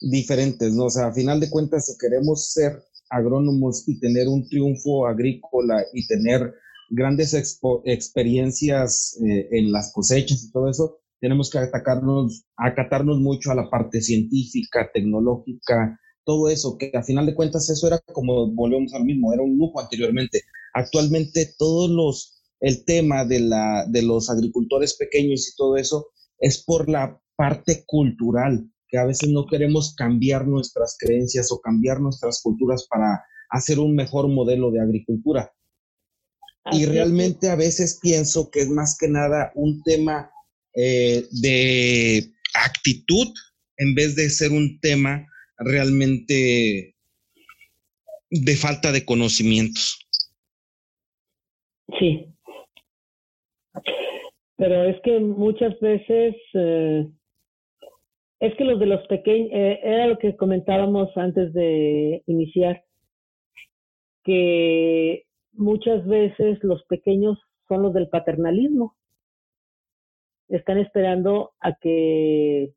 Diferentes, 0.00 0.72
¿no? 0.74 0.84
O 0.84 0.90
sea, 0.90 1.08
a 1.08 1.12
final 1.12 1.40
de 1.40 1.50
cuentas, 1.50 1.86
si 1.86 1.98
queremos 1.98 2.52
ser 2.52 2.82
agrónomos 3.10 3.88
y 3.88 3.98
tener 3.98 4.28
un 4.28 4.48
triunfo 4.48 5.06
agrícola 5.06 5.84
y 5.92 6.06
tener 6.06 6.54
grandes 6.90 7.34
experiencias 7.84 9.18
eh, 9.24 9.48
en 9.52 9.72
las 9.72 9.92
cosechas 9.92 10.44
y 10.44 10.52
todo 10.52 10.68
eso, 10.68 10.98
tenemos 11.20 11.50
que 11.50 11.58
atacarnos, 11.58 12.44
acatarnos 12.56 13.18
mucho 13.18 13.50
a 13.50 13.54
la 13.54 13.68
parte 13.70 14.00
científica, 14.00 14.88
tecnológica, 14.92 15.98
todo 16.24 16.48
eso, 16.48 16.76
que 16.78 16.92
a 16.94 17.02
final 17.02 17.26
de 17.26 17.34
cuentas 17.34 17.68
eso 17.70 17.86
era 17.86 17.98
como, 18.12 18.50
volvemos 18.52 18.94
al 18.94 19.04
mismo, 19.04 19.32
era 19.32 19.42
un 19.42 19.56
lujo 19.56 19.80
anteriormente. 19.80 20.42
Actualmente 20.74 21.54
todos 21.58 21.90
los, 21.90 22.42
el 22.60 22.84
tema 22.84 23.24
de, 23.24 23.40
la, 23.40 23.86
de 23.88 24.02
los 24.02 24.30
agricultores 24.30 24.94
pequeños 24.94 25.48
y 25.48 25.56
todo 25.56 25.76
eso 25.76 26.08
es 26.38 26.62
por 26.64 26.88
la 26.88 27.20
parte 27.36 27.84
cultural, 27.86 28.70
que 28.88 28.98
a 28.98 29.04
veces 29.04 29.30
no 29.30 29.46
queremos 29.46 29.94
cambiar 29.94 30.46
nuestras 30.46 30.96
creencias 30.98 31.52
o 31.52 31.60
cambiar 31.60 32.00
nuestras 32.00 32.40
culturas 32.42 32.86
para 32.88 33.24
hacer 33.50 33.78
un 33.78 33.94
mejor 33.94 34.28
modelo 34.28 34.70
de 34.70 34.80
agricultura. 34.80 35.52
y 36.70 36.84
realmente 36.84 37.48
a 37.48 37.56
veces 37.56 37.98
pienso 38.02 38.50
que 38.50 38.60
es 38.60 38.68
más 38.68 38.98
que 38.98 39.08
nada 39.08 39.52
un 39.54 39.82
tema 39.84 40.30
eh, 40.74 41.26
de 41.40 42.30
actitud 42.52 43.28
en 43.78 43.94
vez 43.94 44.14
de 44.16 44.28
ser 44.28 44.52
un 44.52 44.78
tema 44.80 45.26
realmente 45.56 46.94
de 48.30 48.56
falta 48.56 48.92
de 48.92 49.04
conocimientos. 49.04 49.98
Sí. 51.98 52.26
Pero 54.58 54.82
es 54.84 55.00
que 55.02 55.20
muchas 55.20 55.78
veces, 55.78 56.34
eh, 56.54 57.06
es 58.40 58.54
que 58.56 58.64
los 58.64 58.80
de 58.80 58.86
los 58.86 59.06
pequeños, 59.06 59.50
eh, 59.52 59.78
era 59.84 60.08
lo 60.08 60.18
que 60.18 60.36
comentábamos 60.36 61.16
antes 61.16 61.52
de 61.54 62.24
iniciar, 62.26 62.82
que 64.24 65.24
muchas 65.52 66.04
veces 66.06 66.58
los 66.64 66.82
pequeños 66.86 67.38
son 67.68 67.82
los 67.82 67.94
del 67.94 68.08
paternalismo. 68.08 68.96
Están 70.48 70.78
esperando 70.78 71.52
a 71.60 71.74
que 71.76 72.72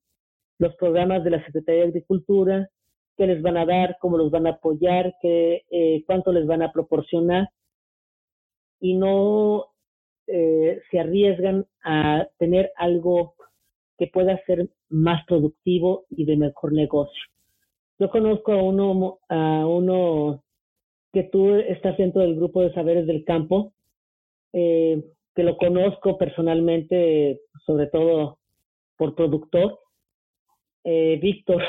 los 0.59 0.75
programas 0.75 1.23
de 1.23 1.31
la 1.31 1.43
Secretaría 1.45 1.81
de 1.81 1.87
Agricultura, 1.87 2.69
qué 3.17 3.25
les 3.25 3.41
van 3.41 3.57
a 3.57 3.65
dar, 3.65 3.97
cómo 3.99 4.19
los 4.19 4.29
van 4.29 4.45
a 4.45 4.51
apoyar, 4.51 5.15
qué, 5.19 5.63
eh, 5.71 6.03
cuánto 6.05 6.31
les 6.31 6.45
van 6.45 6.61
a 6.61 6.71
proporcionar, 6.71 7.49
y 8.79 8.95
no 8.95 9.70
eh, 10.33 10.81
se 10.89 10.99
arriesgan 10.99 11.65
a 11.83 12.25
tener 12.37 12.71
algo 12.77 13.35
que 13.97 14.07
pueda 14.07 14.41
ser 14.45 14.69
más 14.89 15.25
productivo 15.25 16.05
y 16.09 16.25
de 16.25 16.37
mejor 16.37 16.71
negocio. 16.71 17.21
Yo 17.99 18.09
conozco 18.09 18.53
a 18.53 18.63
uno, 18.63 19.19
a 19.29 19.67
uno 19.67 20.41
que 21.11 21.23
tú 21.23 21.55
estás 21.55 21.97
dentro 21.97 22.21
del 22.21 22.35
grupo 22.35 22.61
de 22.61 22.73
saberes 22.73 23.05
del 23.05 23.25
campo, 23.25 23.73
eh, 24.53 25.03
que 25.35 25.43
lo 25.43 25.57
conozco 25.57 26.17
personalmente, 26.17 27.41
sobre 27.65 27.87
todo 27.87 28.39
por 28.97 29.15
productor, 29.15 29.79
eh, 30.83 31.19
Víctor, 31.21 31.61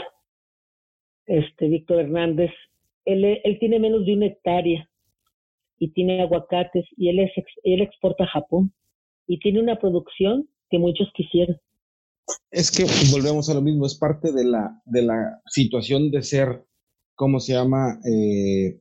este 1.27 1.69
Víctor 1.69 2.01
Hernández, 2.01 2.51
él, 3.05 3.25
él, 3.25 3.59
tiene 3.59 3.79
menos 3.81 4.07
de 4.07 4.15
una 4.15 4.27
hectárea 4.27 4.89
y 5.83 5.89
tiene 5.89 6.23
aguacates 6.23 6.87
y 6.97 7.09
él, 7.09 7.19
es, 7.19 7.33
él 7.65 7.83
exporta 7.83 8.23
a 8.23 8.29
Japón 8.29 8.73
y 9.27 9.41
tiene 9.41 9.61
una 9.61 9.81
producción 9.81 10.49
que 10.71 10.79
muchos 10.79 11.11
quisieran. 11.13 11.61
Es 12.53 12.71
que 12.71 12.85
volvemos 13.11 13.51
a 13.51 13.55
lo 13.55 13.63
mismo, 13.63 13.85
es 13.85 13.99
parte 13.99 14.31
de 14.33 14.45
la, 14.45 14.81
de 14.85 15.03
la 15.03 15.41
situación 15.47 16.13
de 16.13 16.23
ser, 16.23 16.63
¿cómo 17.17 17.41
se 17.41 17.55
llama? 17.55 17.99
Eh, 18.09 18.79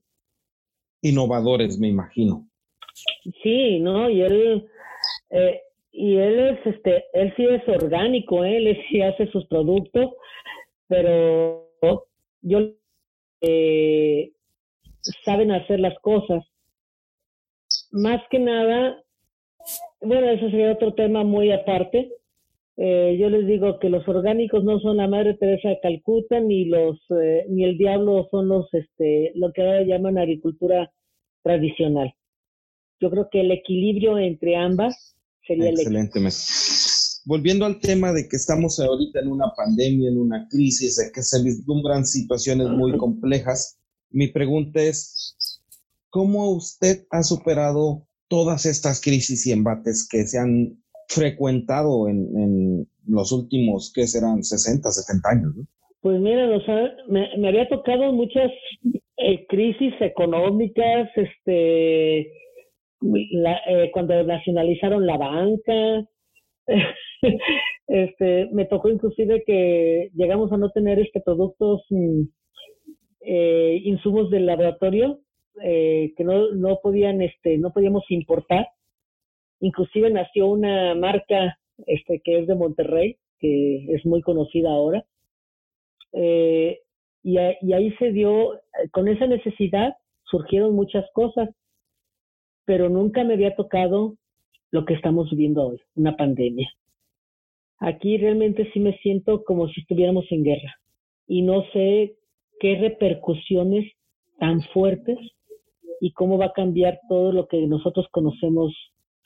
innovadores, 1.02 1.80
me 1.80 1.88
imagino. 1.88 2.48
Sí, 3.42 3.80
¿no? 3.80 4.08
Y 4.08 4.22
él, 4.22 4.68
eh, 5.32 5.60
y 5.92 6.18
él 6.18 6.40
es, 6.40 6.76
este, 6.76 7.06
él 7.14 7.34
sí 7.36 7.46
es 7.48 7.68
orgánico, 7.68 8.46
¿eh? 8.46 8.58
él 8.58 8.78
sí 8.92 9.02
hace 9.02 9.26
sus 9.32 9.48
productos, 9.48 10.12
pero 10.88 11.68
yo 12.44 12.60
eh, 13.42 14.34
saben 15.26 15.52
hacer 15.52 15.80
las 15.80 15.98
cosas. 16.04 16.44
Más 17.92 18.22
que 18.30 18.40
nada, 18.40 19.04
bueno, 20.02 20.30
eso 20.30 20.50
sería 20.50 20.74
otro 20.74 20.94
tema 20.94 21.24
muy 21.24 21.52
aparte. 21.52 22.12
Eh, 22.78 23.18
yo 23.20 23.30
les 23.30 23.46
digo 23.48 23.80
que 23.80 23.90
los 23.90 24.08
orgánicos 24.08 24.64
no 24.64 24.80
son 24.80 24.98
la 24.98 25.08
Madre 25.08 25.36
Teresa 25.36 25.70
de 25.70 25.80
Calcuta 25.82 26.40
ni 26.40 26.66
los 26.66 26.98
eh, 27.10 27.46
ni 27.50 27.66
el 27.66 27.78
diablo 27.78 28.28
son 28.32 28.48
los 28.48 28.74
este 28.74 29.34
lo 29.36 29.52
que 29.52 29.62
ahora 29.62 29.84
llaman 29.84 30.18
agricultura 30.18 30.92
tradicional. 31.44 32.14
Yo 33.02 33.12
creo 33.12 33.28
que 33.30 33.42
el 33.42 33.52
equilibrio 33.52 34.18
entre 34.18 34.56
ambas 34.56 35.12
Excelente. 35.48 36.20
Volviendo 37.26 37.66
al 37.66 37.80
tema 37.80 38.14
de 38.14 38.28
que 38.28 38.36
estamos 38.36 38.80
ahorita 38.80 39.20
en 39.20 39.28
una 39.28 39.52
pandemia, 39.56 40.10
en 40.10 40.18
una 40.18 40.48
crisis, 40.50 40.96
de 40.96 41.12
que 41.12 41.22
se 41.22 41.44
vislumbran 41.44 42.06
situaciones 42.06 42.70
muy 42.70 42.98
complejas, 42.98 43.78
mi 44.10 44.28
pregunta 44.28 44.82
es, 44.82 45.36
¿cómo 46.12 46.52
usted 46.52 47.08
ha 47.10 47.24
superado 47.24 48.06
todas 48.28 48.66
estas 48.66 49.02
crisis 49.02 49.48
y 49.48 49.52
embates 49.52 50.08
que 50.08 50.28
se 50.28 50.38
han 50.38 50.78
frecuentado 51.08 52.08
en, 52.08 52.88
los 53.08 53.32
últimos, 53.32 53.92
¿qué 53.94 54.06
serán? 54.06 54.44
60, 54.44 54.90
70 54.90 55.30
años, 55.30 55.54
Pues 56.02 56.22
mira, 56.22 56.48
me, 57.10 57.48
había 57.48 57.68
tocado 57.68 58.14
muchas 58.14 58.52
eh, 59.18 59.46
crisis 59.48 59.94
económicas, 60.00 61.10
este, 61.16 62.20
eh, 62.22 63.92
cuando 63.92 64.24
nacionalizaron 64.24 65.06
la 65.06 65.18
banca, 65.18 66.08
este, 67.88 68.50
me 68.52 68.66
tocó 68.66 68.90
inclusive 68.90 69.44
que 69.46 70.10
llegamos 70.14 70.52
a 70.52 70.58
no 70.58 70.70
tener 70.70 71.00
este 71.00 71.22
productos, 71.22 71.82
mm, 71.90 72.22
eh, 73.22 73.82
insumos 73.84 74.30
del 74.30 74.46
laboratorio 74.46 75.20
eh, 75.64 76.14
que 76.16 76.24
no, 76.24 76.52
no 76.52 76.80
podían, 76.82 77.22
este, 77.22 77.58
no 77.58 77.72
podíamos 77.72 78.04
importar. 78.10 78.68
Inclusive 79.60 80.10
nació 80.10 80.48
una 80.48 80.96
marca 80.96 81.58
este, 81.86 82.22
que 82.24 82.40
es 82.40 82.48
de 82.48 82.56
Monterrey, 82.56 83.18
que 83.40 83.86
es 83.94 84.06
muy 84.06 84.22
conocida 84.22 84.72
ahora. 84.72 85.06
y, 86.14 86.68
y 87.24 87.74
ahí 87.74 87.92
se 88.00 88.12
dio, 88.12 88.60
con 88.92 89.08
esa 89.08 89.28
necesidad 89.28 89.96
surgieron 90.24 90.74
muchas 90.74 91.06
cosas 91.14 91.50
pero 92.66 92.90
nunca 92.90 93.24
me 93.24 93.34
había 93.34 93.56
tocado 93.56 94.16
lo 94.72 94.86
que 94.86 94.94
estamos 94.94 95.30
viviendo 95.30 95.68
hoy, 95.68 95.82
una 95.96 96.16
pandemia. 96.16 96.72
Aquí 97.80 98.18
realmente 98.18 98.70
sí 98.72 98.80
me 98.80 98.98
siento 99.00 99.44
como 99.44 99.68
si 99.68 99.82
estuviéramos 99.82 100.26
en 100.32 100.44
guerra 100.44 100.76
y 101.28 101.42
no 101.42 101.64
sé 101.74 102.16
qué 102.60 102.78
repercusiones 102.78 103.92
tan 104.40 104.62
fuertes 104.74 105.18
y 106.02 106.12
cómo 106.14 106.38
va 106.38 106.48
a 106.48 106.54
cambiar 106.54 107.00
todo 107.08 107.32
lo 107.32 107.48
que 107.48 107.66
nosotros 107.68 108.08
conocemos 108.12 108.74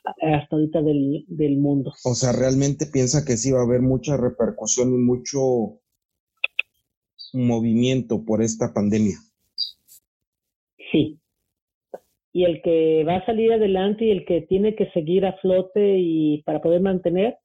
hasta 0.03 0.55
ahorita 0.55 0.82
del, 0.82 1.26
del 1.30 1.57
mundo. 1.57 1.93
O 2.03 2.13
sea, 2.13 2.34
realmente 2.34 2.86
piensa 2.86 3.26
que 3.26 3.38
sí 3.38 3.51
va 3.51 3.61
a 3.61 3.63
haber 3.63 3.82
mucha 3.82 4.17
repercusión 4.17 4.89
y 4.93 4.97
mucho 4.97 5.80
movimiento 7.34 8.23
por 8.26 8.43
esta 8.43 8.73
pandemia. 8.73 9.15
Sí, 10.91 11.19
y 12.34 12.43
el 12.43 12.61
que 12.61 13.05
va 13.07 13.15
a 13.15 13.26
salir 13.26 13.53
adelante 13.53 14.05
y 14.05 14.11
el 14.11 14.26
que 14.26 14.41
tiene 14.41 14.76
que 14.76 14.91
seguir 14.91 15.26
a 15.26 15.38
flote 15.38 15.97
y 15.97 16.43
para 16.43 16.61
poder 16.61 16.82
mantener 16.82 17.38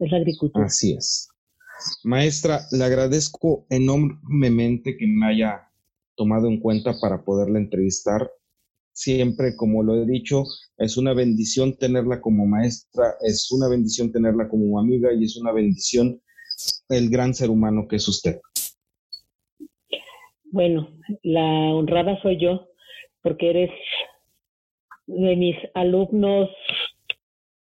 es 0.00 0.10
la 0.10 0.18
agricultura. 0.18 0.66
Así 0.66 0.94
es. 0.94 1.28
Maestra, 2.02 2.62
le 2.72 2.82
agradezco 2.82 3.64
enormemente 3.70 4.96
que 4.96 5.06
me 5.06 5.26
haya 5.26 5.67
tomado 6.18 6.48
en 6.48 6.60
cuenta 6.60 6.92
para 7.00 7.24
poderla 7.24 7.58
entrevistar. 7.58 8.30
Siempre, 8.92 9.54
como 9.56 9.84
lo 9.84 9.94
he 9.94 10.04
dicho, 10.04 10.42
es 10.76 10.96
una 10.96 11.14
bendición 11.14 11.78
tenerla 11.78 12.20
como 12.20 12.44
maestra, 12.46 13.14
es 13.20 13.50
una 13.52 13.68
bendición 13.68 14.10
tenerla 14.10 14.48
como 14.48 14.78
amiga 14.80 15.10
y 15.14 15.24
es 15.24 15.36
una 15.36 15.52
bendición 15.52 16.20
el 16.88 17.08
gran 17.08 17.32
ser 17.32 17.48
humano 17.48 17.86
que 17.88 17.96
es 17.96 18.08
usted. 18.08 18.40
Bueno, 20.50 20.88
la 21.22 21.74
honrada 21.74 22.20
soy 22.22 22.40
yo 22.40 22.68
porque 23.22 23.50
eres 23.50 23.70
de 25.06 25.36
mis 25.36 25.56
alumnos 25.74 26.50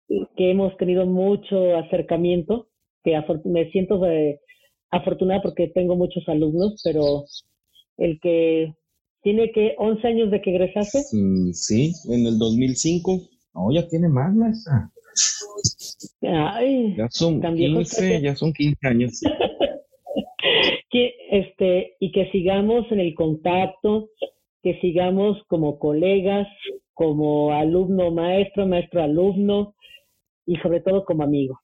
que 0.09 0.51
hemos 0.51 0.77
tenido 0.79 1.05
mucho 1.05 1.77
acercamiento, 1.77 2.69
que 3.05 3.21
me 3.45 3.71
siento 3.71 4.01
afortunada 4.91 5.43
porque 5.43 5.69
tengo 5.69 5.97
muchos 5.97 6.27
alumnos, 6.29 6.81
pero 6.83 7.25
el 7.99 8.21
que 8.21 8.75
tiene 9.23 9.51
que 9.53 9.75
11 9.79 10.07
años 10.07 10.31
de 10.31 10.41
que 10.41 10.51
egresaste. 10.51 11.01
Sí, 11.53 11.93
en 12.09 12.27
el 12.27 12.39
2005. 12.39 13.21
No, 13.55 13.73
ya 13.73 13.89
tiene 13.89 14.09
más, 14.09 14.35
maestra. 14.35 14.91
Ay, 16.23 16.95
ya 16.97 17.09
son 17.11 17.41
15, 17.41 18.21
ya 18.21 18.37
son 18.37 18.53
15 18.53 18.87
años. 18.87 19.21
que, 20.91 21.15
este, 21.31 21.97
y 21.99 22.13
que 22.13 22.31
sigamos 22.31 22.91
en 22.93 23.01
el 23.01 23.15
contacto, 23.15 24.11
que 24.63 24.79
sigamos 24.81 25.39
como 25.49 25.79
colegas, 25.79 26.47
como 26.95 27.53
alumno 27.53 28.11
maestro, 28.11 28.67
maestro 28.67 29.03
alumno 29.03 29.75
y 30.47 30.57
sobre 30.57 30.81
todo 30.81 31.05
como 31.05 31.25
amigo. 31.25 31.61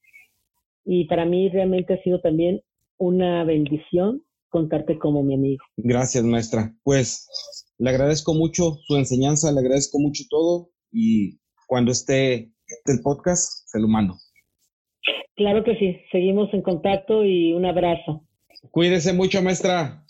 Y 0.85 1.05
para 1.05 1.25
mí 1.25 1.49
realmente 1.49 1.95
ha 1.95 2.03
sido 2.03 2.21
también 2.21 2.61
una 2.99 3.45
bendición 3.45 4.23
contarte 4.53 4.99
como 4.99 5.23
mi 5.25 5.35
amigo. 5.35 5.65
Gracias, 5.77 6.23
maestra. 6.23 6.73
Pues 6.85 7.27
le 7.79 7.91
agradezco 7.91 8.35
mucho 8.35 8.77
su 8.87 8.97
enseñanza, 8.97 9.51
le 9.51 9.61
agradezco 9.61 9.99
mucho 9.99 10.25
todo 10.31 10.69
y 10.93 11.41
cuando 11.67 11.91
esté 11.91 12.53
el 12.85 13.01
podcast, 13.03 13.67
se 13.67 13.81
lo 13.81 13.89
mando. 13.89 14.15
Claro 15.35 15.65
que 15.65 15.75
sí, 15.77 15.97
seguimos 16.13 16.53
en 16.53 16.63
contacto 16.63 17.25
y 17.25 17.55
un 17.55 17.65
abrazo. 17.65 18.25
Cuídese 18.71 19.13
mucho, 19.15 19.43
maestra. 19.43 20.05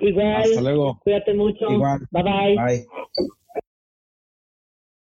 Igual. 0.00 0.42
Hasta 0.42 0.60
luego. 0.62 0.98
Cuídate 1.04 1.34
mucho. 1.34 1.70
Igual. 1.70 2.00
Bye 2.10 2.22
bye. 2.22 2.56
Bye. 2.56 2.86